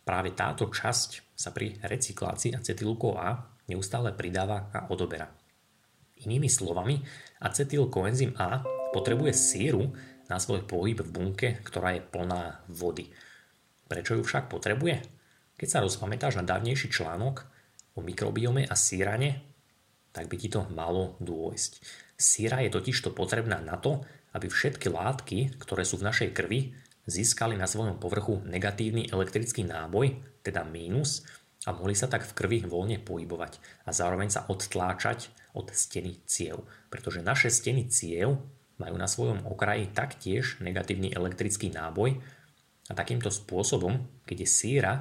Práve 0.07 0.31
táto 0.31 0.71
časť 0.71 1.35
sa 1.35 1.51
pri 1.51 1.75
recyklácii 1.83 2.55
acetylu 2.55 2.95
A 3.19 3.43
neustále 3.67 4.15
pridáva 4.15 4.71
a 4.71 4.87
odoberá. 4.87 5.27
Inými 6.23 6.47
slovami, 6.47 7.03
acetyl 7.43 7.91
koenzym 7.91 8.31
A 8.39 8.63
potrebuje 8.95 9.35
síru 9.35 9.91
na 10.31 10.39
svoj 10.39 10.63
pohyb 10.63 11.03
v 11.03 11.11
bunke, 11.11 11.49
ktorá 11.59 11.99
je 11.99 12.07
plná 12.07 12.63
vody. 12.71 13.11
Prečo 13.91 14.15
ju 14.15 14.23
však 14.23 14.47
potrebuje? 14.47 15.03
Keď 15.59 15.67
sa 15.67 15.83
rozpamätáš 15.83 16.39
na 16.39 16.47
dávnejší 16.47 16.87
článok 16.87 17.43
o 17.97 17.99
mikrobiome 17.99 18.63
a 18.63 18.75
sírane, 18.79 19.43
tak 20.15 20.31
by 20.31 20.35
ti 20.39 20.47
to 20.47 20.63
malo 20.71 21.19
dôjsť. 21.19 21.83
Síra 22.17 22.63
je 22.63 22.73
totižto 22.73 23.13
potrebná 23.13 23.59
na 23.59 23.75
to, 23.77 24.01
aby 24.33 24.47
všetky 24.49 24.89
látky, 24.89 25.59
ktoré 25.61 25.83
sú 25.85 26.01
v 26.01 26.07
našej 26.09 26.29
krvi, 26.33 26.73
získali 27.07 27.55
na 27.55 27.65
svojom 27.65 27.97
povrchu 27.97 28.43
negatívny 28.43 29.07
elektrický 29.09 29.63
náboj, 29.63 30.19
teda 30.43 30.67
mínus, 30.67 31.23
a 31.67 31.75
mohli 31.75 31.97
sa 31.97 32.07
tak 32.07 32.23
v 32.23 32.35
krvi 32.37 32.59
voľne 32.63 33.03
pohybovať 33.03 33.59
a 33.83 33.91
zároveň 33.91 34.31
sa 34.31 34.47
odtláčať 34.47 35.27
od 35.51 35.67
steny 35.73 36.23
ciev. 36.23 36.63
Pretože 36.87 37.19
naše 37.19 37.51
steny 37.51 37.91
ciev 37.91 38.39
majú 38.79 38.95
na 38.95 39.09
svojom 39.09 39.43
okraji 39.43 39.91
taktiež 39.91 40.63
negatívny 40.63 41.11
elektrický 41.11 41.67
náboj 41.73 42.23
a 42.87 42.93
takýmto 42.95 43.27
spôsobom, 43.27 44.23
keď 44.23 44.47
je 44.47 44.49
síra 44.49 44.93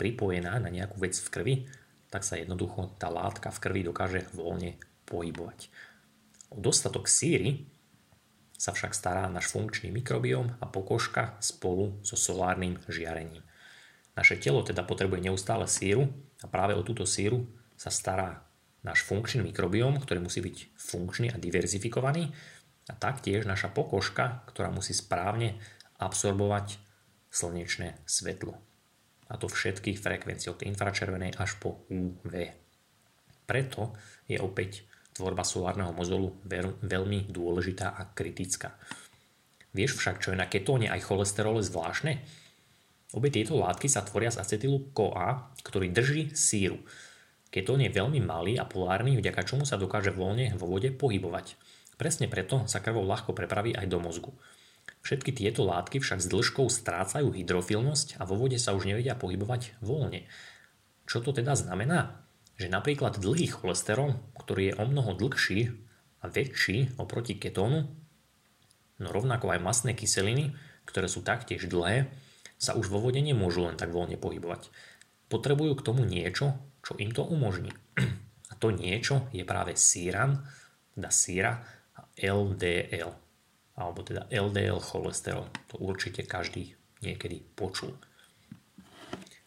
pripojená 0.00 0.56
na 0.56 0.72
nejakú 0.72 0.96
vec 0.96 1.12
v 1.20 1.28
krvi, 1.28 1.54
tak 2.08 2.24
sa 2.24 2.40
jednoducho 2.40 2.96
tá 2.96 3.12
látka 3.12 3.52
v 3.52 3.60
krvi 3.60 3.80
dokáže 3.84 4.24
voľne 4.32 4.80
pohybovať. 5.04 5.68
O 6.54 6.62
dostatok 6.62 7.10
síry 7.12 7.66
sa 8.56 8.72
však 8.72 8.96
stará 8.96 9.28
náš 9.28 9.52
funkčný 9.52 9.92
mikrobióm 9.92 10.56
a 10.58 10.66
pokožka 10.66 11.36
spolu 11.44 12.00
so 12.00 12.16
solárnym 12.16 12.80
žiarením. 12.88 13.44
Naše 14.16 14.40
telo 14.40 14.64
teda 14.64 14.80
potrebuje 14.82 15.28
neustále 15.28 15.68
síru 15.68 16.08
a 16.40 16.48
práve 16.48 16.72
o 16.72 16.80
túto 16.80 17.04
síru 17.04 17.44
sa 17.76 17.92
stará 17.92 18.48
náš 18.80 19.04
funkčný 19.04 19.44
mikrobióm, 19.44 20.00
ktorý 20.00 20.24
musí 20.24 20.40
byť 20.40 20.56
funkčný 20.72 21.28
a 21.34 21.36
diverzifikovaný 21.36 22.32
a 22.88 22.94
taktiež 22.96 23.44
naša 23.44 23.68
pokožka, 23.68 24.46
ktorá 24.48 24.72
musí 24.72 24.96
správne 24.96 25.60
absorbovať 26.00 26.80
slnečné 27.28 28.00
svetlo. 28.08 28.56
A 29.26 29.34
to 29.36 29.50
všetkých 29.50 29.98
frekvencií 30.00 30.48
od 30.54 30.62
infračervenej 30.62 31.34
až 31.36 31.58
po 31.58 31.84
UV. 31.90 32.54
Preto 33.44 33.92
je 34.30 34.38
opäť 34.38 34.86
tvorba 35.16 35.42
solárneho 35.42 35.96
mozolu 35.96 36.36
veľmi 36.84 37.32
dôležitá 37.32 37.96
a 37.96 38.12
kritická. 38.12 38.76
Vieš 39.72 39.96
však, 39.96 40.20
čo 40.20 40.32
je 40.32 40.40
na 40.40 40.48
ketóne 40.48 40.92
aj 40.92 41.04
cholesterole 41.04 41.64
zvláštne? 41.64 42.20
Obe 43.16 43.32
tieto 43.32 43.56
látky 43.56 43.88
sa 43.88 44.04
tvoria 44.04 44.28
z 44.28 44.44
acetylu 44.44 44.92
CoA, 44.92 45.52
ktorý 45.64 45.88
drží 45.88 46.36
síru. 46.36 46.80
Ketón 47.48 47.80
je 47.80 47.88
veľmi 47.88 48.20
malý 48.20 48.60
a 48.60 48.68
polárny, 48.68 49.16
vďaka 49.16 49.46
čomu 49.46 49.64
sa 49.64 49.80
dokáže 49.80 50.12
voľne 50.12 50.52
vo 50.60 50.68
vode 50.68 50.92
pohybovať. 50.92 51.56
Presne 51.96 52.28
preto 52.28 52.68
sa 52.68 52.84
krvou 52.84 53.08
ľahko 53.08 53.32
prepraví 53.32 53.72
aj 53.72 53.86
do 53.88 53.96
mozgu. 53.96 54.36
Všetky 55.00 55.32
tieto 55.32 55.64
látky 55.64 56.02
však 56.02 56.20
s 56.20 56.28
dĺžkou 56.28 56.66
strácajú 56.68 57.32
hydrofilnosť 57.32 58.20
a 58.20 58.26
vo 58.28 58.36
vode 58.36 58.58
sa 58.60 58.74
už 58.74 58.90
nevedia 58.90 59.16
pohybovať 59.16 59.78
voľne. 59.80 60.28
Čo 61.06 61.22
to 61.22 61.30
teda 61.30 61.54
znamená? 61.54 62.25
Že 62.56 62.72
napríklad 62.72 63.20
dlhý 63.20 63.52
cholesterol, 63.52 64.16
ktorý 64.36 64.72
je 64.72 64.78
o 64.80 64.84
mnoho 64.88 65.12
dlhší 65.12 65.76
a 66.20 66.32
väčší 66.32 66.96
oproti 66.96 67.36
ketónu, 67.36 67.84
No 68.96 69.12
rovnako 69.12 69.52
aj 69.52 69.60
masné 69.60 69.92
kyseliny, 69.92 70.56
ktoré 70.88 71.08
sú 71.08 71.20
taktiež 71.20 71.68
dlhé, 71.68 72.08
sa 72.56 72.72
už 72.72 72.88
vo 72.88 73.04
vode 73.04 73.20
nemôžu 73.20 73.68
len 73.68 73.76
tak 73.76 73.92
voľne 73.92 74.16
pohybovať. 74.16 74.72
Potrebujú 75.28 75.76
k 75.76 75.84
tomu 75.84 76.08
niečo, 76.08 76.56
čo 76.80 76.96
im 76.96 77.12
to 77.12 77.20
umožní. 77.20 77.76
A 78.50 78.54
to 78.56 78.72
niečo 78.72 79.28
je 79.36 79.44
práve 79.44 79.76
síran, 79.76 80.48
teda 80.96 81.10
síra 81.12 81.52
a 81.92 82.08
LDL, 82.16 83.12
alebo 83.76 84.00
teda 84.00 84.32
LDL 84.32 84.80
cholesterol. 84.80 85.52
To 85.68 85.82
určite 85.82 86.24
každý 86.24 86.72
niekedy 87.04 87.44
počul. 87.52 87.92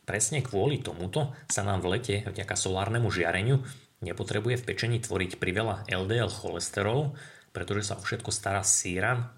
Presne 0.10 0.42
kvôli 0.42 0.82
tomuto 0.82 1.38
sa 1.46 1.62
nám 1.62 1.86
v 1.86 1.94
lete 1.94 2.26
vďaka 2.26 2.58
solárnemu 2.58 3.14
žiareniu 3.14 3.62
nepotrebuje 4.02 4.58
v 4.58 4.66
pečení 4.66 4.98
tvoriť 4.98 5.38
priveľa 5.38 5.86
LDL 5.86 6.34
cholesterolu, 6.34 7.14
pretože 7.54 7.86
sa 7.86 7.94
o 7.94 8.02
všetko 8.02 8.34
stará 8.34 8.66
síran 8.66 9.30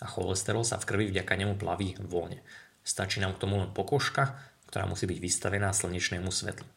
a 0.00 0.06
cholesterol 0.08 0.64
sa 0.64 0.80
v 0.80 0.88
krvi 0.88 1.04
vďaka 1.12 1.34
nemu 1.36 1.60
plaví 1.60 2.00
voľne. 2.00 2.40
Stačí 2.80 3.20
nám 3.20 3.36
k 3.36 3.44
tomu 3.44 3.60
len 3.60 3.68
pokožka, 3.76 4.40
ktorá 4.72 4.88
musí 4.88 5.04
byť 5.04 5.18
vystavená 5.20 5.68
slnečnému 5.76 6.32
svetlu. 6.32 6.72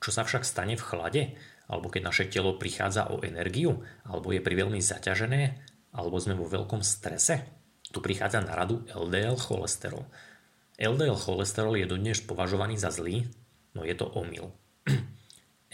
Čo 0.00 0.10
sa 0.16 0.24
však 0.24 0.48
stane 0.48 0.80
v 0.80 0.86
chlade, 0.88 1.22
alebo 1.68 1.92
keď 1.92 2.00
naše 2.08 2.24
telo 2.32 2.56
prichádza 2.56 3.12
o 3.12 3.20
energiu, 3.20 3.84
alebo 4.08 4.32
je 4.32 4.40
priveľmi 4.40 4.80
zaťažené, 4.80 5.60
alebo 5.92 6.16
sme 6.16 6.32
vo 6.32 6.48
veľkom 6.48 6.80
strese? 6.80 7.44
Tu 7.92 8.00
prichádza 8.00 8.40
na 8.40 8.56
radu 8.56 8.88
LDL 8.88 9.36
cholesterol. 9.36 10.08
LDL 10.74 11.18
cholesterol 11.18 11.78
je 11.78 11.86
dodnes 11.86 12.18
považovaný 12.24 12.78
za 12.78 12.90
zlý, 12.90 13.30
no 13.74 13.86
je 13.86 13.94
to 13.94 14.10
omyl. 14.10 14.50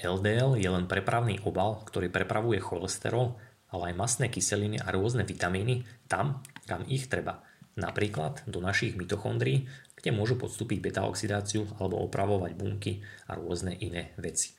LDL 0.01 0.57
je 0.61 0.69
len 0.69 0.85
prepravný 0.89 1.41
obal, 1.45 1.81
ktorý 1.85 2.09
prepravuje 2.13 2.61
cholesterol 2.61 3.37
ale 3.71 3.95
aj 3.95 3.99
masné 3.99 4.27
kyseliny 4.27 4.83
a 4.83 4.91
rôzne 4.91 5.23
vitamíny 5.23 5.87
tam, 6.11 6.43
kam 6.67 6.83
ich 6.91 7.07
treba. 7.07 7.43
Napríklad 7.79 8.45
do 8.51 8.59
našich 8.59 8.99
mitochondrií, 8.99 9.71
kde 9.95 10.11
môžu 10.11 10.35
podstúpiť 10.37 10.91
beta-oxidáciu 10.91 11.71
alebo 11.79 12.03
opravovať 12.03 12.53
bunky 12.59 13.07
a 13.31 13.39
rôzne 13.39 13.79
iné 13.79 14.11
veci. 14.19 14.59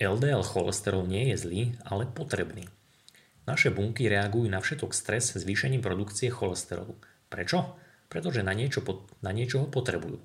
LDL 0.00 0.46
cholesterol 0.46 1.04
nie 1.04 1.34
je 1.34 1.36
zlý, 1.36 1.62
ale 1.84 2.08
potrebný. 2.08 2.64
Naše 3.44 3.74
bunky 3.74 4.08
reagujú 4.08 4.48
na 4.48 4.62
všetok 4.62 4.94
stres 4.94 5.34
zvýšením 5.36 5.82
produkcie 5.84 6.30
cholesterolu. 6.32 6.96
Prečo? 7.28 7.76
Pretože 8.10 8.42
na 8.42 8.52
niečo, 8.52 8.82
na 9.22 9.30
niečo 9.30 9.62
ho 9.62 9.66
potrebujú. 9.70 10.18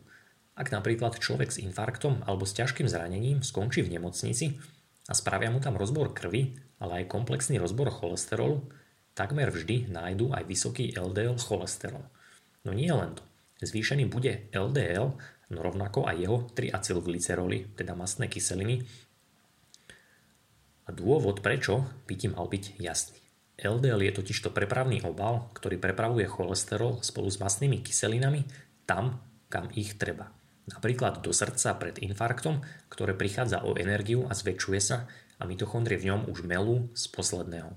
Ak 0.57 0.73
napríklad 0.73 1.21
človek 1.21 1.53
s 1.53 1.61
infarktom 1.61 2.25
alebo 2.25 2.49
s 2.49 2.57
ťažkým 2.57 2.89
zranením 2.89 3.45
skončí 3.45 3.85
v 3.85 3.99
nemocnici 3.99 4.57
a 5.05 5.13
spravia 5.13 5.53
mu 5.53 5.61
tam 5.61 5.77
rozbor 5.77 6.09
krvi, 6.15 6.57
ale 6.81 7.03
aj 7.05 7.11
komplexný 7.11 7.61
rozbor 7.61 7.93
cholesterolu, 7.93 8.65
takmer 9.13 9.51
vždy 9.51 9.91
nájdú 9.91 10.31
aj 10.33 10.43
vysoký 10.47 10.95
LDL 10.95 11.37
cholesterol. 11.37 12.07
No 12.65 12.71
nie 12.73 12.89
len 12.89 13.13
to. 13.13 13.23
Zvýšený 13.63 14.07
bude 14.11 14.47
LDL, 14.51 15.15
no 15.51 15.59
rovnako 15.59 16.07
aj 16.07 16.15
jeho 16.19 16.37
3 16.51 16.71
acylglyceroly, 16.75 17.75
teda 17.77 17.93
mastné 17.93 18.31
kyseliny. 18.31 18.83
A 20.85 20.89
dôvod 20.95 21.43
prečo 21.43 21.83
by 22.07 22.13
ti 22.15 22.27
mal 22.31 22.47
byť 22.47 22.79
jasný. 22.79 23.24
LDL 23.55 24.11
je 24.11 24.13
totižto 24.19 24.51
prepravný 24.51 24.99
obal, 25.07 25.47
ktorý 25.55 25.79
prepravuje 25.79 26.27
cholesterol 26.27 26.99
spolu 26.99 27.31
s 27.31 27.39
mastnými 27.39 27.79
kyselinami 27.79 28.43
tam, 28.83 29.23
kam 29.47 29.71
ich 29.71 29.95
treba. 29.95 30.31
Napríklad 30.65 31.21
do 31.21 31.31
srdca 31.31 31.77
pred 31.77 32.01
infarktom, 32.01 32.65
ktoré 32.91 33.13
prichádza 33.15 33.63
o 33.63 33.77
energiu 33.77 34.25
a 34.27 34.33
zväčšuje 34.33 34.81
sa, 34.81 35.07
a 35.35 35.43
mitochondrie 35.43 35.99
v 35.99 36.07
ňom 36.11 36.21
už 36.31 36.47
melú 36.47 36.87
z 36.95 37.11
posledného. 37.11 37.75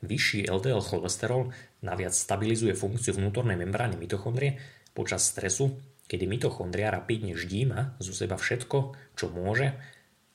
Vyšší 0.00 0.48
LDL 0.48 0.80
cholesterol 0.80 1.52
naviac 1.84 2.16
stabilizuje 2.16 2.72
funkciu 2.72 3.18
vnútornej 3.18 3.58
membrány 3.58 4.00
mitochondrie 4.00 4.56
počas 4.96 5.28
stresu, 5.28 5.76
kedy 6.08 6.24
mitochondria 6.24 6.88
rapidne 6.88 7.36
ždíma 7.36 8.00
zo 8.00 8.14
seba 8.16 8.40
všetko, 8.40 8.96
čo 9.14 9.26
môže, 9.28 9.76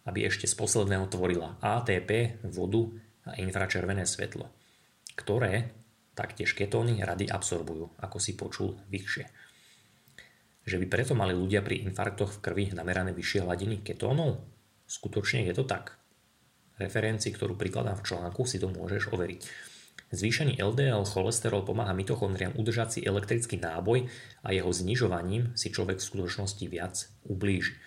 aby 0.05 0.29
ešte 0.29 0.45
z 0.45 0.53
posledného 0.53 1.09
tvorila 1.09 1.57
ATP, 1.63 2.43
vodu 2.45 2.93
infračervené 3.33 4.05
svetlo, 4.05 4.45
ktoré 5.17 5.73
taktiež 6.13 6.53
ketóny 6.53 7.01
rady 7.01 7.27
absorbujú, 7.27 7.97
ako 7.99 8.17
si 8.21 8.37
počul 8.37 8.77
vyššie. 8.87 9.25
Že 10.65 10.81
by 10.81 10.85
preto 10.89 11.13
mali 11.13 11.33
ľudia 11.37 11.61
pri 11.61 11.85
infarktoch 11.85 12.37
v 12.37 12.41
krvi 12.41 12.65
namerané 12.73 13.13
vyššie 13.13 13.45
hladiny 13.45 13.85
ketónov? 13.85 14.41
Skutočne 14.85 15.45
je 15.45 15.53
to 15.53 15.65
tak. 15.65 15.97
Referencii, 16.81 17.33
ktorú 17.33 17.53
prikladám 17.53 18.01
v 18.01 18.05
článku, 18.05 18.45
si 18.49 18.57
to 18.57 18.69
môžeš 18.69 19.13
overiť. 19.13 19.41
Zvýšený 20.13 20.61
LDL 20.61 21.05
cholesterol 21.05 21.65
pomáha 21.65 21.93
mitochondriám 21.97 22.57
udržať 22.57 22.89
si 22.97 22.99
elektrický 23.01 23.57
náboj 23.57 24.05
a 24.45 24.53
jeho 24.53 24.69
znižovaním 24.69 25.53
si 25.57 25.73
človek 25.73 25.97
v 25.97 26.07
skutočnosti 26.07 26.65
viac 26.69 27.09
ublíži. 27.25 27.77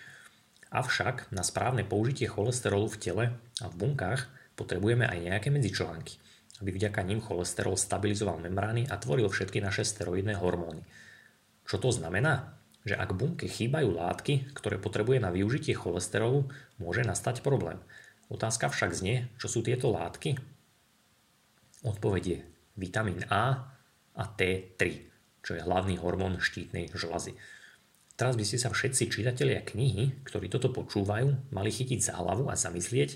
Avšak 0.69 1.33
na 1.33 1.41
správne 1.41 1.81
použitie 1.81 2.29
cholesterolu 2.29 2.85
v 2.91 2.99
tele 3.01 3.25
a 3.63 3.65
v 3.71 3.75
bunkách 3.75 4.29
potrebujeme 4.59 5.07
aj 5.07 5.23
nejaké 5.23 5.47
medzičlánky, 5.47 6.19
aby 6.59 6.75
vďaka 6.75 6.99
ním 7.07 7.23
cholesterol 7.23 7.79
stabilizoval 7.79 8.43
membrány 8.43 8.91
a 8.91 8.99
tvoril 8.99 9.31
všetky 9.31 9.63
naše 9.63 9.87
steroidné 9.87 10.35
hormóny. 10.35 10.83
Čo 11.63 11.79
to 11.79 11.95
znamená? 11.95 12.59
že 12.87 12.95
ak 12.95 13.15
bunke 13.15 13.45
chýbajú 13.45 13.91
látky, 13.91 14.55
ktoré 14.55 14.79
potrebuje 14.79 15.19
na 15.19 15.29
využitie 15.29 15.75
cholesterolu, 15.75 16.47
môže 16.79 17.03
nastať 17.03 17.43
problém. 17.43 17.77
Otázka 18.31 18.71
však 18.71 18.95
znie, 18.95 19.27
čo 19.41 19.51
sú 19.51 19.65
tieto 19.65 19.91
látky? 19.91 20.39
Odpoveď 21.83 22.23
je 22.23 22.39
vitamín 22.79 23.25
A 23.27 23.75
a 24.15 24.23
T3, 24.25 24.79
čo 25.43 25.55
je 25.55 25.61
hlavný 25.63 25.99
hormón 25.99 26.39
štítnej 26.39 26.91
žlazy. 26.95 27.35
Teraz 28.19 28.35
by 28.35 28.43
ste 28.43 28.59
sa 28.59 28.67
všetci 28.67 29.07
čitatelia 29.07 29.63
knihy, 29.63 30.27
ktorí 30.27 30.51
toto 30.51 30.75
počúvajú, 30.75 31.55
mali 31.55 31.71
chytiť 31.71 31.99
za 32.03 32.19
hlavu 32.19 32.51
a 32.51 32.55
zamyslieť, 32.59 33.15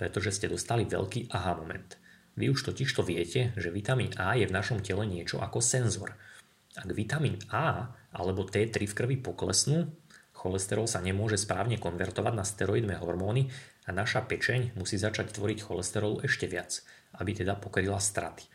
pretože 0.00 0.40
ste 0.40 0.48
dostali 0.48 0.88
veľký 0.88 1.28
aha 1.36 1.60
moment. 1.60 2.00
Vy 2.40 2.56
už 2.56 2.72
totiž 2.72 2.88
to 2.96 3.04
viete, 3.04 3.52
že 3.60 3.68
vitamín 3.68 4.16
A 4.16 4.32
je 4.32 4.48
v 4.48 4.56
našom 4.56 4.80
tele 4.80 5.04
niečo 5.04 5.44
ako 5.44 5.60
senzor– 5.60 6.16
ak 6.78 6.86
vitamín 6.94 7.42
A 7.50 7.90
alebo 8.14 8.46
T3 8.46 8.86
v 8.86 8.94
krvi 8.94 9.16
poklesnú, 9.18 9.90
cholesterol 10.30 10.86
sa 10.86 11.02
nemôže 11.02 11.34
správne 11.34 11.82
konvertovať 11.82 12.34
na 12.34 12.46
steroidné 12.46 13.02
hormóny 13.02 13.50
a 13.86 13.90
naša 13.90 14.22
pečeň 14.22 14.78
musí 14.78 14.94
začať 14.94 15.34
tvoriť 15.34 15.66
cholesterol 15.66 16.22
ešte 16.22 16.46
viac, 16.46 16.78
aby 17.18 17.34
teda 17.34 17.58
pokryla 17.58 17.98
straty. 17.98 18.46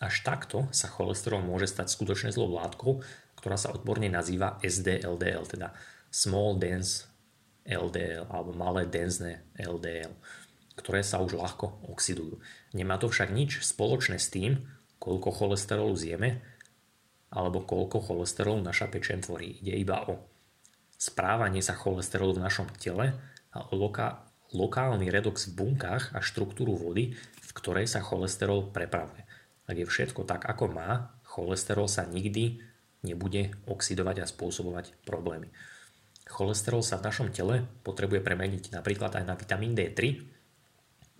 Až 0.00 0.24
takto 0.24 0.66
sa 0.72 0.88
cholesterol 0.88 1.44
môže 1.44 1.68
stať 1.68 1.92
skutočne 1.92 2.32
zlou 2.32 2.56
látkou, 2.56 3.04
ktorá 3.36 3.60
sa 3.60 3.70
odborne 3.70 4.08
nazýva 4.08 4.56
SDLDL, 4.64 5.44
teda 5.44 5.76
Small 6.08 6.56
Dense 6.56 7.04
LDL 7.64 8.28
alebo 8.28 8.52
malé 8.52 8.84
denzné 8.84 9.44
LDL, 9.56 10.12
ktoré 10.76 11.00
sa 11.00 11.20
už 11.24 11.40
ľahko 11.40 11.88
oxidujú. 11.88 12.38
Nemá 12.76 13.00
to 13.00 13.08
však 13.08 13.32
nič 13.32 13.64
spoločné 13.64 14.20
s 14.20 14.28
tým, 14.28 14.64
koľko 15.00 15.32
cholesterolu 15.32 15.96
zjeme, 15.96 16.44
alebo 17.34 17.66
koľko 17.66 17.98
cholesterolu 18.00 18.62
naša 18.62 18.88
pečen 18.88 19.24
tvorí. 19.24 19.58
Ide 19.58 19.74
iba 19.74 20.06
o 20.06 20.22
správanie 20.94 21.60
sa 21.60 21.74
cholesterolu 21.74 22.38
v 22.38 22.44
našom 22.46 22.70
tele 22.78 23.16
a 23.50 23.58
o 23.68 23.74
loka- 23.74 24.22
lokálny 24.54 25.10
redox 25.10 25.50
v 25.50 25.58
bunkách 25.58 26.14
a 26.14 26.22
štruktúru 26.22 26.78
vody, 26.78 27.18
v 27.18 27.50
ktorej 27.52 27.90
sa 27.90 28.00
cholesterol 28.00 28.70
prepravuje. 28.70 29.26
Ak 29.66 29.74
je 29.74 29.84
všetko 29.84 30.22
tak, 30.22 30.46
ako 30.46 30.70
má, 30.70 31.10
cholesterol 31.26 31.90
sa 31.90 32.06
nikdy 32.06 32.62
nebude 33.02 33.52
oxidovať 33.66 34.24
a 34.24 34.30
spôsobovať 34.30 34.94
problémy. 35.02 35.50
Cholesterol 36.24 36.80
sa 36.80 36.96
v 36.96 37.06
našom 37.06 37.28
tele 37.30 37.68
potrebuje 37.84 38.24
premeniť 38.24 38.72
napríklad 38.72 39.12
aj 39.20 39.24
na 39.28 39.34
vitamín 39.36 39.76
D3 39.76 40.24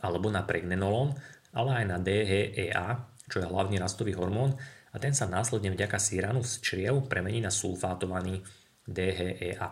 alebo 0.00 0.32
na 0.32 0.44
pregnenolon, 0.44 1.12
ale 1.52 1.80
aj 1.80 1.84
na 1.88 1.98
DHEA, 2.00 2.88
čo 3.28 3.40
je 3.40 3.46
hlavný 3.48 3.76
rastový 3.76 4.16
hormón 4.16 4.56
a 4.92 4.96
ten 4.96 5.12
sa 5.12 5.28
následne 5.28 5.72
vďaka 5.74 6.00
síranu 6.00 6.40
z 6.40 6.60
čriev 6.64 7.04
premení 7.08 7.44
na 7.44 7.52
sulfátovaný 7.52 8.40
DHEA. 8.88 9.70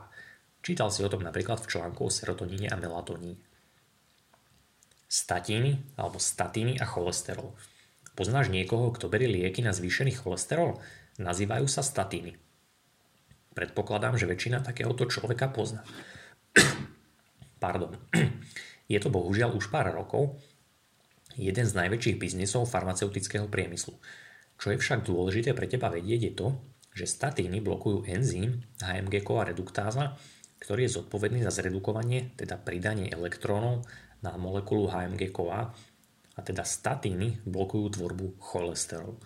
Čítal 0.62 0.94
si 0.94 1.02
o 1.02 1.10
tom 1.10 1.24
napríklad 1.26 1.58
v 1.64 1.70
článku 1.74 2.06
o 2.06 2.10
serotoníne 2.12 2.70
a 2.70 2.78
melatoníne. 2.78 3.40
Statíny 5.08 5.96
alebo 5.98 6.16
statíny 6.22 6.78
a 6.80 6.86
cholesterol. 6.86 7.52
Poznáš 8.12 8.52
niekoho, 8.52 8.92
kto 8.92 9.08
berie 9.08 9.28
lieky 9.28 9.64
na 9.64 9.72
zvýšený 9.72 10.12
cholesterol? 10.16 10.80
Nazývajú 11.16 11.66
sa 11.68 11.80
statíny. 11.80 12.36
Predpokladám, 13.52 14.16
že 14.16 14.28
väčšina 14.28 14.64
takéhoto 14.64 15.04
človeka 15.04 15.52
pozná. 15.52 15.84
Pardon. 17.62 17.96
Je 18.92 18.98
to 19.00 19.08
bohužiaľ 19.08 19.56
už 19.56 19.72
pár 19.72 19.88
rokov 19.92 20.36
jeden 21.36 21.64
z 21.64 21.72
najväčších 21.72 22.20
biznisov 22.20 22.68
farmaceutického 22.68 23.48
priemyslu. 23.48 23.96
Čo 24.60 24.76
je 24.76 24.78
však 24.78 25.08
dôležité 25.08 25.56
pre 25.56 25.64
teba 25.64 25.88
vedieť 25.88 26.20
je 26.28 26.32
to, 26.36 26.48
že 26.92 27.08
statíny 27.08 27.64
blokujú 27.64 28.04
enzym 28.04 28.60
HMG-ková 28.84 29.48
reduktáza, 29.48 30.20
ktorý 30.60 30.86
je 30.86 31.00
zodpovedný 31.00 31.40
za 31.42 31.50
zredukovanie, 31.50 32.36
teda 32.36 32.60
pridanie 32.60 33.08
elektrónov 33.08 33.88
na 34.20 34.36
molekulu 34.36 34.92
HMG-ková 34.92 35.72
a 36.36 36.40
teda 36.44 36.62
statíny 36.62 37.42
blokujú 37.48 37.98
tvorbu 37.98 38.38
cholesterolu. 38.38 39.18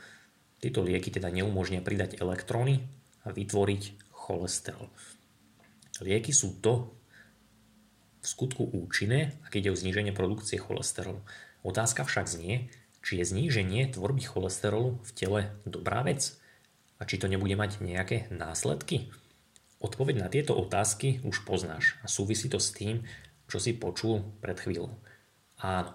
Tieto 0.56 0.80
lieky 0.80 1.12
teda 1.12 1.28
neumožnia 1.28 1.84
pridať 1.84 2.16
elektróny 2.22 2.80
a 3.26 3.34
vytvoriť 3.34 4.05
cholesterol. 4.26 4.90
Lieky 6.02 6.34
sú 6.34 6.58
to 6.58 6.90
v 8.20 8.26
skutku 8.26 8.66
účinné, 8.66 9.38
ak 9.46 9.54
ide 9.62 9.70
o 9.70 9.78
zníženie 9.78 10.10
produkcie 10.10 10.58
cholesterolu. 10.58 11.22
Otázka 11.62 12.02
však 12.02 12.26
znie, 12.26 12.66
či 13.06 13.22
je 13.22 13.30
zníženie 13.30 13.86
tvorby 13.94 14.26
cholesterolu 14.26 14.98
v 15.06 15.10
tele 15.14 15.40
dobrá 15.62 16.02
vec 16.02 16.34
a 16.98 17.06
či 17.06 17.22
to 17.22 17.30
nebude 17.30 17.54
mať 17.54 17.78
nejaké 17.78 18.26
následky. 18.34 19.14
Odpoveď 19.78 20.26
na 20.26 20.28
tieto 20.32 20.58
otázky 20.58 21.22
už 21.22 21.46
poznáš 21.46 21.94
a 22.02 22.10
súvisí 22.10 22.50
to 22.50 22.58
s 22.58 22.74
tým, 22.74 23.06
čo 23.46 23.62
si 23.62 23.78
počul 23.78 24.26
pred 24.42 24.58
chvíľou. 24.58 24.90
Áno, 25.62 25.94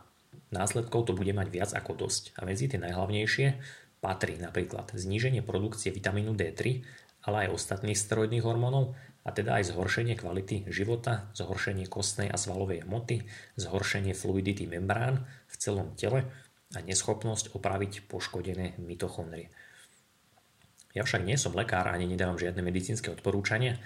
následkov 0.56 1.12
to 1.12 1.18
bude 1.18 1.36
mať 1.36 1.48
viac 1.52 1.72
ako 1.76 2.08
dosť 2.08 2.32
a 2.40 2.48
medzi 2.48 2.72
tie 2.72 2.80
najhlavnejšie 2.80 3.60
patrí 4.00 4.40
napríklad 4.40 4.96
zníženie 4.96 5.44
produkcie 5.46 5.94
vitamínu 5.94 6.34
D3, 6.34 6.82
ale 7.26 7.48
aj 7.48 7.54
ostatných 7.56 7.98
steroidných 7.98 8.46
hormónov 8.46 8.98
a 9.22 9.30
teda 9.30 9.62
aj 9.62 9.74
zhoršenie 9.74 10.18
kvality 10.18 10.66
života, 10.74 11.30
zhoršenie 11.38 11.86
kostnej 11.86 12.30
a 12.30 12.38
svalovej 12.38 12.90
hmoty, 12.90 13.22
zhoršenie 13.58 14.18
fluidity 14.18 14.66
membrán 14.66 15.30
v 15.46 15.56
celom 15.62 15.94
tele 15.94 16.26
a 16.74 16.80
neschopnosť 16.82 17.54
opraviť 17.54 18.10
poškodené 18.10 18.82
mitochondrie. 18.82 19.54
Ja 20.92 21.08
však 21.08 21.24
nie 21.24 21.40
som 21.40 21.56
lekár 21.56 21.88
ani 21.88 22.10
nedávam 22.10 22.36
žiadne 22.36 22.66
medicínske 22.66 23.14
odporúčania, 23.14 23.80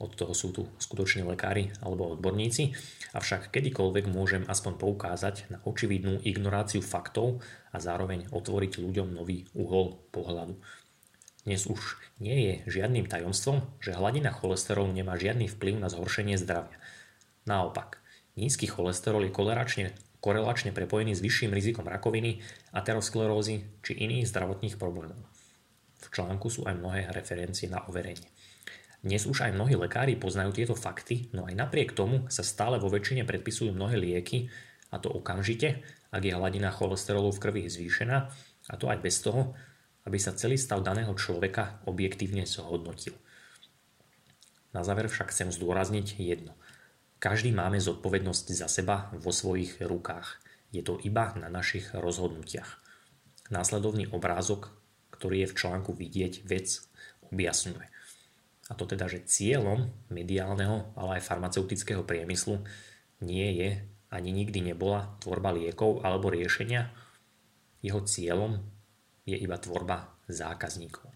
od 0.00 0.16
toho 0.16 0.32
sú 0.32 0.48
tu 0.48 0.64
skutoční 0.80 1.28
lekári 1.28 1.68
alebo 1.84 2.16
odborníci, 2.16 2.72
avšak 3.12 3.52
kedykoľvek 3.52 4.08
môžem 4.08 4.48
aspoň 4.48 4.80
poukázať 4.80 5.52
na 5.52 5.60
očividnú 5.60 6.24
ignoráciu 6.24 6.80
faktov 6.80 7.44
a 7.68 7.76
zároveň 7.76 8.32
otvoriť 8.32 8.80
ľuďom 8.80 9.12
nový 9.12 9.44
uhol 9.52 10.00
pohľadu. 10.08 10.56
Dnes 11.40 11.64
už 11.64 11.96
nie 12.20 12.36
je 12.36 12.52
žiadnym 12.68 13.08
tajomstvom, 13.08 13.64
že 13.80 13.96
hladina 13.96 14.28
cholesterolu 14.28 14.92
nemá 14.92 15.16
žiadny 15.16 15.48
vplyv 15.48 15.80
na 15.80 15.88
zhoršenie 15.88 16.36
zdravia. 16.36 16.76
Naopak, 17.48 17.96
nízky 18.36 18.68
cholesterol 18.68 19.24
je 19.24 19.32
korelačne, 19.32 19.96
korelačne 20.20 20.76
prepojený 20.76 21.16
s 21.16 21.24
vyšším 21.24 21.56
rizikom 21.56 21.88
rakoviny, 21.88 22.44
aterosklerózy 22.76 23.64
či 23.80 23.92
iných 23.96 24.28
zdravotných 24.28 24.76
problémov. 24.76 25.24
V 26.04 26.06
článku 26.12 26.52
sú 26.52 26.68
aj 26.68 26.76
mnohé 26.76 27.08
referencie 27.08 27.72
na 27.72 27.88
overenie. 27.88 28.28
Dnes 29.00 29.24
už 29.24 29.48
aj 29.48 29.56
mnohí 29.56 29.80
lekári 29.80 30.20
poznajú 30.20 30.52
tieto 30.52 30.76
fakty, 30.76 31.32
no 31.32 31.48
aj 31.48 31.56
napriek 31.56 31.96
tomu 31.96 32.28
sa 32.28 32.44
stále 32.44 32.76
vo 32.76 32.92
väčšine 32.92 33.24
predpisujú 33.24 33.72
mnohé 33.72 33.96
lieky, 33.96 34.52
a 34.92 35.00
to 35.00 35.08
okamžite, 35.08 35.80
ak 36.12 36.20
je 36.20 36.36
hladina 36.36 36.68
cholesterolu 36.68 37.32
v 37.32 37.40
krvi 37.40 37.62
zvýšená, 37.64 38.28
a 38.68 38.74
to 38.76 38.92
aj 38.92 39.00
bez 39.00 39.24
toho, 39.24 39.56
aby 40.04 40.16
sa 40.16 40.36
celý 40.36 40.56
stav 40.56 40.80
daného 40.80 41.12
človeka 41.16 41.84
objektívne 41.84 42.48
zhodnotil. 42.48 43.16
Na 44.70 44.86
záver 44.86 45.10
však 45.10 45.34
chcem 45.34 45.50
zdôrazniť 45.50 46.22
jedno. 46.22 46.54
Každý 47.20 47.52
máme 47.52 47.76
zodpovednosť 47.82 48.46
za 48.54 48.70
seba 48.70 49.12
vo 49.12 49.34
svojich 49.34 49.82
rukách. 49.82 50.40
Je 50.70 50.80
to 50.80 50.96
iba 51.02 51.34
na 51.36 51.50
našich 51.50 51.90
rozhodnutiach. 51.92 52.78
Následovný 53.50 54.06
obrázok, 54.08 54.70
ktorý 55.10 55.44
je 55.44 55.50
v 55.50 55.56
článku 55.58 55.90
vidieť, 55.90 56.46
vec 56.46 56.86
objasňuje. 57.28 57.86
A 58.70 58.72
to 58.78 58.86
teda, 58.86 59.10
že 59.10 59.26
cieľom 59.26 59.90
mediálneho, 60.14 60.94
ale 60.94 61.18
aj 61.18 61.26
farmaceutického 61.26 62.06
priemyslu 62.06 62.62
nie 63.18 63.50
je 63.58 63.70
ani 64.14 64.30
nikdy 64.30 64.62
nebola 64.62 65.18
tvorba 65.18 65.50
liekov 65.50 66.06
alebo 66.06 66.30
riešenia. 66.30 66.94
Jeho 67.82 68.06
cieľom 68.06 68.62
je 69.34 69.38
iba 69.38 69.56
tvorba 69.56 70.10
zákazníkov. 70.26 71.08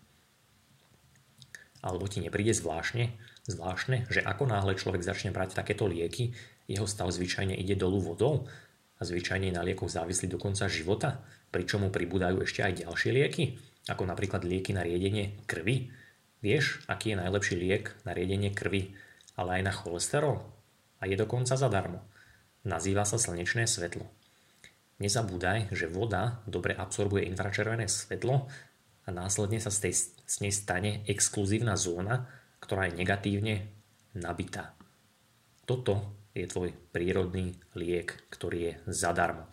Alebo 1.85 2.09
ti 2.09 2.25
nepríde 2.25 2.57
zvláštne, 2.57 3.13
zvláštne, 3.45 4.09
že 4.09 4.25
ako 4.25 4.49
náhle 4.49 4.73
človek 4.73 5.05
začne 5.05 5.37
brať 5.37 5.53
takéto 5.53 5.85
lieky, 5.85 6.33
jeho 6.65 6.89
stav 6.89 7.13
zvyčajne 7.13 7.53
ide 7.53 7.77
dolu 7.77 8.01
vodou 8.01 8.49
a 8.97 9.03
zvyčajne 9.05 9.53
na 9.53 9.61
liekoch 9.61 9.93
závislý 9.93 10.33
do 10.33 10.41
konca 10.41 10.65
života, 10.65 11.21
pričom 11.53 11.85
mu 11.85 11.91
pribúdajú 11.93 12.41
ešte 12.41 12.65
aj 12.65 12.89
ďalšie 12.89 13.11
lieky, 13.13 13.45
ako 13.93 14.09
napríklad 14.09 14.49
lieky 14.49 14.73
na 14.73 14.81
riedenie 14.81 15.37
krvi. 15.45 15.93
Vieš, 16.41 16.89
aký 16.89 17.13
je 17.13 17.21
najlepší 17.21 17.55
liek 17.61 17.93
na 18.09 18.17
riedenie 18.17 18.49
krvi, 18.49 18.97
ale 19.37 19.61
aj 19.61 19.63
na 19.69 19.73
cholesterol? 19.73 20.41
A 21.01 21.05
je 21.05 21.21
dokonca 21.21 21.53
zadarmo. 21.53 22.01
Nazýva 22.65 23.05
sa 23.05 23.21
slnečné 23.21 23.69
svetlo. 23.69 24.09
Nezabúdaj, 25.03 25.75
že 25.75 25.91
voda 25.91 26.39
dobre 26.47 26.71
absorbuje 26.71 27.27
infračervené 27.27 27.91
svetlo 27.91 28.47
a 29.05 29.09
následne 29.11 29.59
sa 29.59 29.75
z, 29.75 29.91
tej, 29.91 29.95
z 30.23 30.37
nej 30.47 30.55
stane 30.55 30.91
exkluzívna 31.11 31.75
zóna, 31.75 32.31
ktorá 32.63 32.87
je 32.87 33.03
negatívne 33.03 33.67
nabitá. 34.15 34.79
Toto 35.67 36.15
je 36.31 36.47
tvoj 36.47 36.71
prírodný 36.95 37.59
liek, 37.75 38.15
ktorý 38.31 38.59
je 38.71 38.73
zadarmo. 38.87 39.51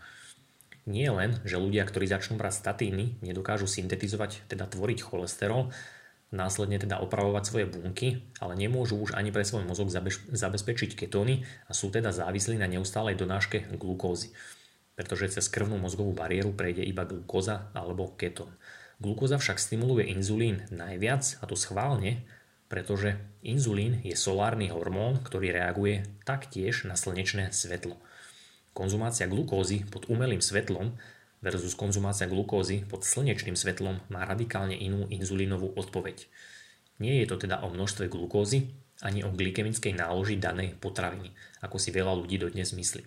Nie 0.85 1.09
len, 1.09 1.41
že 1.41 1.61
ľudia, 1.61 1.89
ktorí 1.89 2.05
začnú 2.05 2.37
brať 2.37 2.61
statíny, 2.61 3.17
nedokážu 3.25 3.65
syntetizovať, 3.65 4.45
teda 4.45 4.69
tvoriť 4.69 4.99
cholesterol, 5.01 5.73
následne 6.29 6.77
teda 6.77 7.01
opravovať 7.01 7.43
svoje 7.49 7.65
bunky, 7.69 8.29
ale 8.37 8.53
nemôžu 8.57 8.97
už 8.97 9.17
ani 9.17 9.33
pre 9.33 9.45
svoj 9.45 9.65
mozog 9.65 9.89
zabezpečiť 10.29 10.93
ketóny 10.93 11.45
a 11.65 11.71
sú 11.73 11.89
teda 11.89 12.13
závislí 12.13 12.61
na 12.61 12.69
neustálej 12.69 13.17
donáške 13.17 13.73
glukózy 13.77 14.33
pretože 14.95 15.39
cez 15.39 15.45
krvnú 15.47 15.79
mozgovú 15.79 16.11
bariéru 16.13 16.53
prejde 16.53 16.83
iba 16.83 17.07
glukóza 17.07 17.71
alebo 17.73 18.13
ketón. 18.19 18.53
Glukóza 19.01 19.41
však 19.41 19.57
stimuluje 19.57 20.13
inzulín 20.13 20.61
najviac 20.69 21.41
a 21.41 21.49
to 21.49 21.57
schválne, 21.57 22.21
pretože 22.71 23.17
inzulín 23.43 23.99
je 24.05 24.15
solárny 24.15 24.69
hormón, 24.69 25.19
ktorý 25.25 25.51
reaguje 25.51 26.07
taktiež 26.23 26.85
na 26.85 26.95
slnečné 26.95 27.49
svetlo. 27.51 27.97
Konzumácia 28.71 29.27
glukózy 29.27 29.83
pod 29.89 30.07
umelým 30.07 30.39
svetlom 30.39 30.95
versus 31.43 31.75
konzumácia 31.75 32.29
glukózy 32.29 32.87
pod 32.87 33.03
slnečným 33.03 33.57
svetlom 33.57 33.99
má 34.07 34.23
radikálne 34.23 34.77
inú 34.77 35.09
inzulínovú 35.11 35.75
odpoveď. 35.75 36.29
Nie 37.01 37.25
je 37.25 37.33
to 37.33 37.41
teda 37.41 37.65
o 37.65 37.73
množstve 37.73 38.07
glukózy 38.07 38.71
ani 39.01 39.25
o 39.25 39.33
glykemickej 39.33 39.97
náloži 39.97 40.37
danej 40.37 40.77
potraviny, 40.77 41.33
ako 41.65 41.81
si 41.81 41.89
veľa 41.89 42.13
ľudí 42.13 42.37
dodnes 42.37 42.69
myslí. 42.69 43.03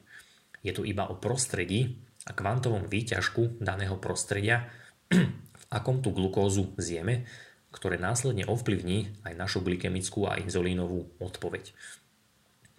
Je 0.65 0.73
tu 0.73 0.83
iba 0.89 1.05
o 1.13 1.21
prostredí 1.21 2.01
a 2.25 2.33
kvantovom 2.33 2.89
výťažku 2.89 3.61
daného 3.61 4.01
prostredia, 4.01 4.73
v 5.61 5.65
akom 5.69 6.01
tú 6.01 6.17
glukózu 6.17 6.73
zjeme, 6.81 7.29
ktoré 7.69 8.01
následne 8.01 8.49
ovplyvní 8.49 9.21
aj 9.29 9.35
našu 9.37 9.61
glykemickú 9.61 10.25
a 10.25 10.41
inzulínovú 10.41 11.11
odpoveď. 11.21 11.77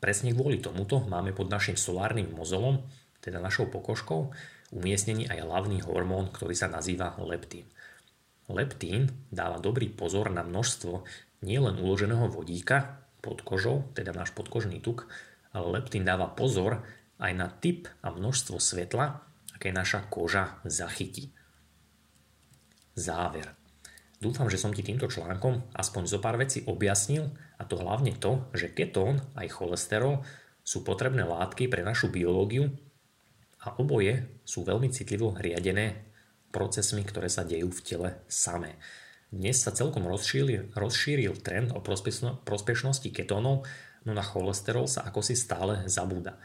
Presne 0.01 0.33
kvôli 0.33 0.59
tomuto 0.59 1.03
máme 1.05 1.31
pod 1.31 1.51
našim 1.51 1.77
solárnym 1.77 2.31
mozolom, 2.33 2.83
teda 3.21 3.37
našou 3.37 3.69
pokožkou, 3.69 4.33
umiestnený 4.73 5.29
aj 5.29 5.45
hlavný 5.45 5.81
hormón, 5.85 6.33
ktorý 6.33 6.57
sa 6.57 6.71
nazýva 6.71 7.17
leptín. 7.21 7.69
Leptín 8.45 9.09
dáva 9.33 9.57
dobrý 9.57 9.89
pozor 9.89 10.29
na 10.29 10.45
množstvo 10.45 11.05
nielen 11.41 11.81
uloženého 11.81 12.29
vodíka 12.29 13.01
pod 13.19 13.41
kožou, 13.41 13.89
teda 13.97 14.13
náš 14.13 14.29
podkožný 14.37 14.77
tuk, 14.81 15.09
ale 15.49 15.81
leptín 15.81 16.05
dáva 16.05 16.29
pozor 16.29 16.85
aj 17.19 17.31
na 17.35 17.47
typ 17.47 17.87
a 18.03 18.11
množstvo 18.11 18.59
svetla, 18.59 19.23
aké 19.55 19.71
naša 19.71 20.07
koža 20.11 20.59
zachytí. 20.67 21.31
Záver. 22.95 23.55
Dúfam, 24.19 24.47
že 24.47 24.59
som 24.59 24.71
ti 24.71 24.81
týmto 24.81 25.11
článkom 25.11 25.75
aspoň 25.75 26.03
zo 26.07 26.19
pár 26.23 26.39
vecí 26.39 26.63
objasnil 26.63 27.35
a 27.59 27.63
to 27.67 27.75
hlavne 27.75 28.15
to, 28.15 28.47
že 28.55 28.71
ketón 28.71 29.19
aj 29.35 29.51
cholesterol 29.51 30.23
sú 30.65 30.81
potrebné 30.81 31.27
látky 31.27 31.67
pre 31.67 31.83
našu 31.83 32.09
biológiu 32.09 32.71
a 33.61 33.75
oboje 33.77 34.41
sú 34.47 34.63
veľmi 34.63 34.89
citlivo 34.89 35.35
riadené 35.35 36.09
procesmi, 36.49 37.03
ktoré 37.03 37.27
sa 37.27 37.43
dejú 37.43 37.69
v 37.69 37.83
tele 37.83 38.09
samé. 38.31 38.79
Dnes 39.35 39.59
sa 39.59 39.75
celkom 39.75 40.07
rozšíril, 40.07 40.71
rozšíril 40.71 41.35
trend 41.43 41.75
o 41.75 41.83
prospešnosti 42.47 43.09
ketónov, 43.11 43.67
no 44.07 44.11
na 44.15 44.23
cholesterol 44.23 44.87
sa 44.87 45.03
ako 45.03 45.19
si 45.19 45.35
stále 45.35 45.83
zabúda. 45.91 46.39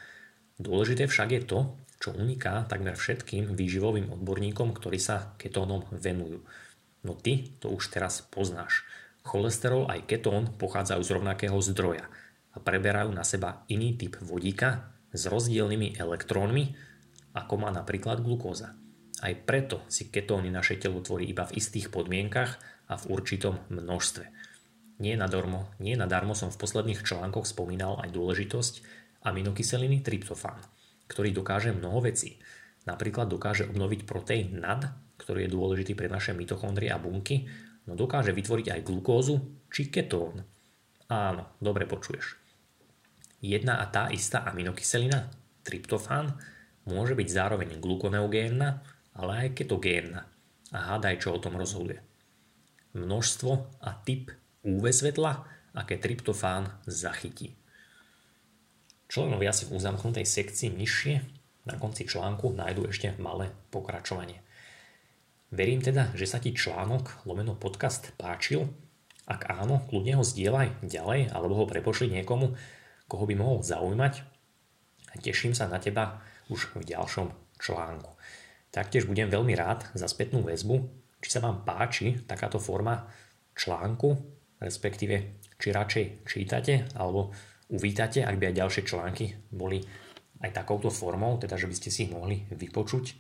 Dôležité 0.60 1.08
však 1.08 1.28
je 1.32 1.42
to, 1.48 1.60
čo 1.96 2.12
uniká 2.12 2.68
takmer 2.68 2.92
všetkým 2.92 3.56
výživovým 3.56 4.12
odborníkom, 4.12 4.76
ktorí 4.76 5.00
sa 5.00 5.32
ketónom 5.40 5.88
venujú. 5.88 6.44
No 7.00 7.16
ty 7.16 7.56
to 7.64 7.72
už 7.72 7.88
teraz 7.88 8.20
poznáš. 8.28 8.84
Cholesterol 9.24 9.88
aj 9.88 10.04
ketón 10.04 10.52
pochádzajú 10.60 11.00
z 11.00 11.10
rovnakého 11.16 11.56
zdroja 11.64 12.08
a 12.52 12.60
preberajú 12.60 13.08
na 13.12 13.24
seba 13.24 13.64
iný 13.72 13.96
typ 13.96 14.20
vodíka 14.20 14.92
s 15.16 15.28
rozdielnymi 15.28 15.96
elektrónmi, 15.96 16.76
ako 17.36 17.54
má 17.56 17.72
napríklad 17.72 18.20
glukóza. 18.20 18.76
Aj 19.20 19.32
preto 19.36 19.84
si 19.88 20.08
ketóny 20.08 20.48
naše 20.48 20.80
telo 20.80 21.04
tvorí 21.04 21.28
iba 21.28 21.44
v 21.48 21.56
istých 21.56 21.92
podmienkach 21.92 22.56
a 22.88 22.96
v 22.96 23.04
určitom 23.12 23.60
množstve. 23.68 24.24
Nie 25.00 25.16
nadarmo, 25.16 25.72
nie 25.80 25.96
nadarmo 25.96 26.36
som 26.36 26.52
v 26.52 26.60
posledných 26.60 27.04
článkoch 27.04 27.48
spomínal 27.48 28.00
aj 28.04 28.12
dôležitosť 28.12 28.99
aminokyseliny 29.24 30.00
tryptofán, 30.00 30.60
ktorý 31.08 31.34
dokáže 31.34 31.74
mnoho 31.74 32.04
vecí. 32.06 32.40
Napríklad 32.88 33.28
dokáže 33.28 33.68
obnoviť 33.68 34.08
proteín 34.08 34.60
NAD, 34.60 35.16
ktorý 35.20 35.46
je 35.46 35.54
dôležitý 35.54 35.92
pre 35.92 36.08
naše 36.08 36.32
mitochondrie 36.32 36.88
a 36.88 36.96
bunky, 36.96 37.44
no 37.88 37.92
dokáže 37.92 38.32
vytvoriť 38.32 38.66
aj 38.72 38.80
glukózu 38.86 39.36
či 39.68 39.92
ketón. 39.92 40.40
Áno, 41.10 41.58
dobre 41.60 41.84
počuješ. 41.84 42.40
Jedna 43.40 43.80
a 43.80 43.88
tá 43.88 44.08
istá 44.12 44.44
aminokyselina, 44.48 45.28
tryptofán, 45.64 46.36
môže 46.88 47.12
byť 47.16 47.28
zároveň 47.28 47.76
glukoneogénna 47.80 49.00
ale 49.20 49.46
aj 49.46 49.48
ketogénna. 49.58 50.24
A 50.70 50.78
hádaj, 50.94 51.26
čo 51.26 51.34
o 51.34 51.42
tom 51.42 51.58
rozhoduje. 51.58 52.00
Množstvo 52.94 53.82
a 53.82 53.90
typ 54.06 54.30
UV 54.62 54.94
svetla, 54.94 55.44
aké 55.74 55.98
tryptofán 55.98 56.70
zachytí. 56.86 57.59
Členovia 59.10 59.50
si 59.50 59.66
v 59.66 59.74
uzamknutej 59.74 60.22
sekcii 60.22 60.70
nižšie 60.70 61.14
na 61.66 61.74
konci 61.82 62.06
článku 62.06 62.54
nájdú 62.54 62.86
ešte 62.86 63.10
malé 63.18 63.50
pokračovanie. 63.74 64.38
Verím 65.50 65.82
teda, 65.82 66.14
že 66.14 66.30
sa 66.30 66.38
ti 66.38 66.54
článok 66.54 67.26
lomeno 67.26 67.58
podcast 67.58 68.14
páčil. 68.14 68.70
Ak 69.26 69.50
áno, 69.50 69.82
kľudne 69.90 70.14
ho 70.14 70.22
zdieľaj 70.22 70.86
ďalej 70.86 71.34
alebo 71.34 71.58
ho 71.58 71.66
prepošli 71.66 72.06
niekomu, 72.06 72.54
koho 73.10 73.24
by 73.26 73.34
mohol 73.34 73.66
zaujímať. 73.66 74.22
A 75.10 75.18
teším 75.18 75.58
sa 75.58 75.66
na 75.66 75.82
teba 75.82 76.22
už 76.46 76.78
v 76.78 76.86
ďalšom 76.86 77.34
článku. 77.58 78.14
Taktiež 78.70 79.10
budem 79.10 79.26
veľmi 79.26 79.58
rád 79.58 79.90
za 79.90 80.06
spätnú 80.06 80.46
väzbu, 80.46 80.86
či 81.18 81.34
sa 81.34 81.42
vám 81.42 81.66
páči 81.66 82.14
takáto 82.30 82.62
forma 82.62 83.10
článku, 83.58 84.14
respektíve 84.62 85.42
či 85.58 85.74
radšej 85.74 86.30
čítate 86.30 86.86
alebo 86.94 87.34
uvítate, 87.70 88.26
ak 88.26 88.36
by 88.36 88.50
aj 88.50 88.58
ďalšie 88.58 88.82
články 88.84 89.26
boli 89.54 89.80
aj 90.42 90.50
takouto 90.50 90.90
formou, 90.90 91.38
teda 91.38 91.54
že 91.54 91.70
by 91.70 91.74
ste 91.76 91.90
si 91.94 92.08
ich 92.08 92.12
mohli 92.12 92.44
vypočuť. 92.50 93.14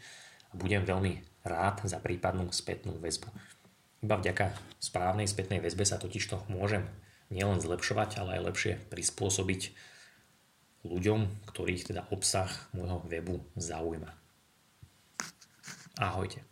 A 0.50 0.58
budem 0.58 0.82
veľmi 0.82 1.46
rád 1.46 1.86
za 1.86 2.02
prípadnú 2.02 2.50
spätnú 2.50 2.98
väzbu. 2.98 3.30
Iba 4.02 4.18
vďaka 4.18 4.56
správnej 4.82 5.30
spätnej 5.30 5.62
väzbe 5.62 5.86
sa 5.86 6.00
totižto 6.00 6.50
môžem 6.50 6.88
nielen 7.30 7.62
zlepšovať, 7.62 8.18
ale 8.18 8.40
aj 8.40 8.46
lepšie 8.50 8.72
prispôsobiť 8.90 9.70
ľuďom, 10.82 11.46
ktorých 11.46 11.94
teda 11.94 12.02
obsah 12.10 12.50
môjho 12.74 13.04
webu 13.06 13.44
zaujíma. 13.54 14.10
Ahojte. 16.00 16.49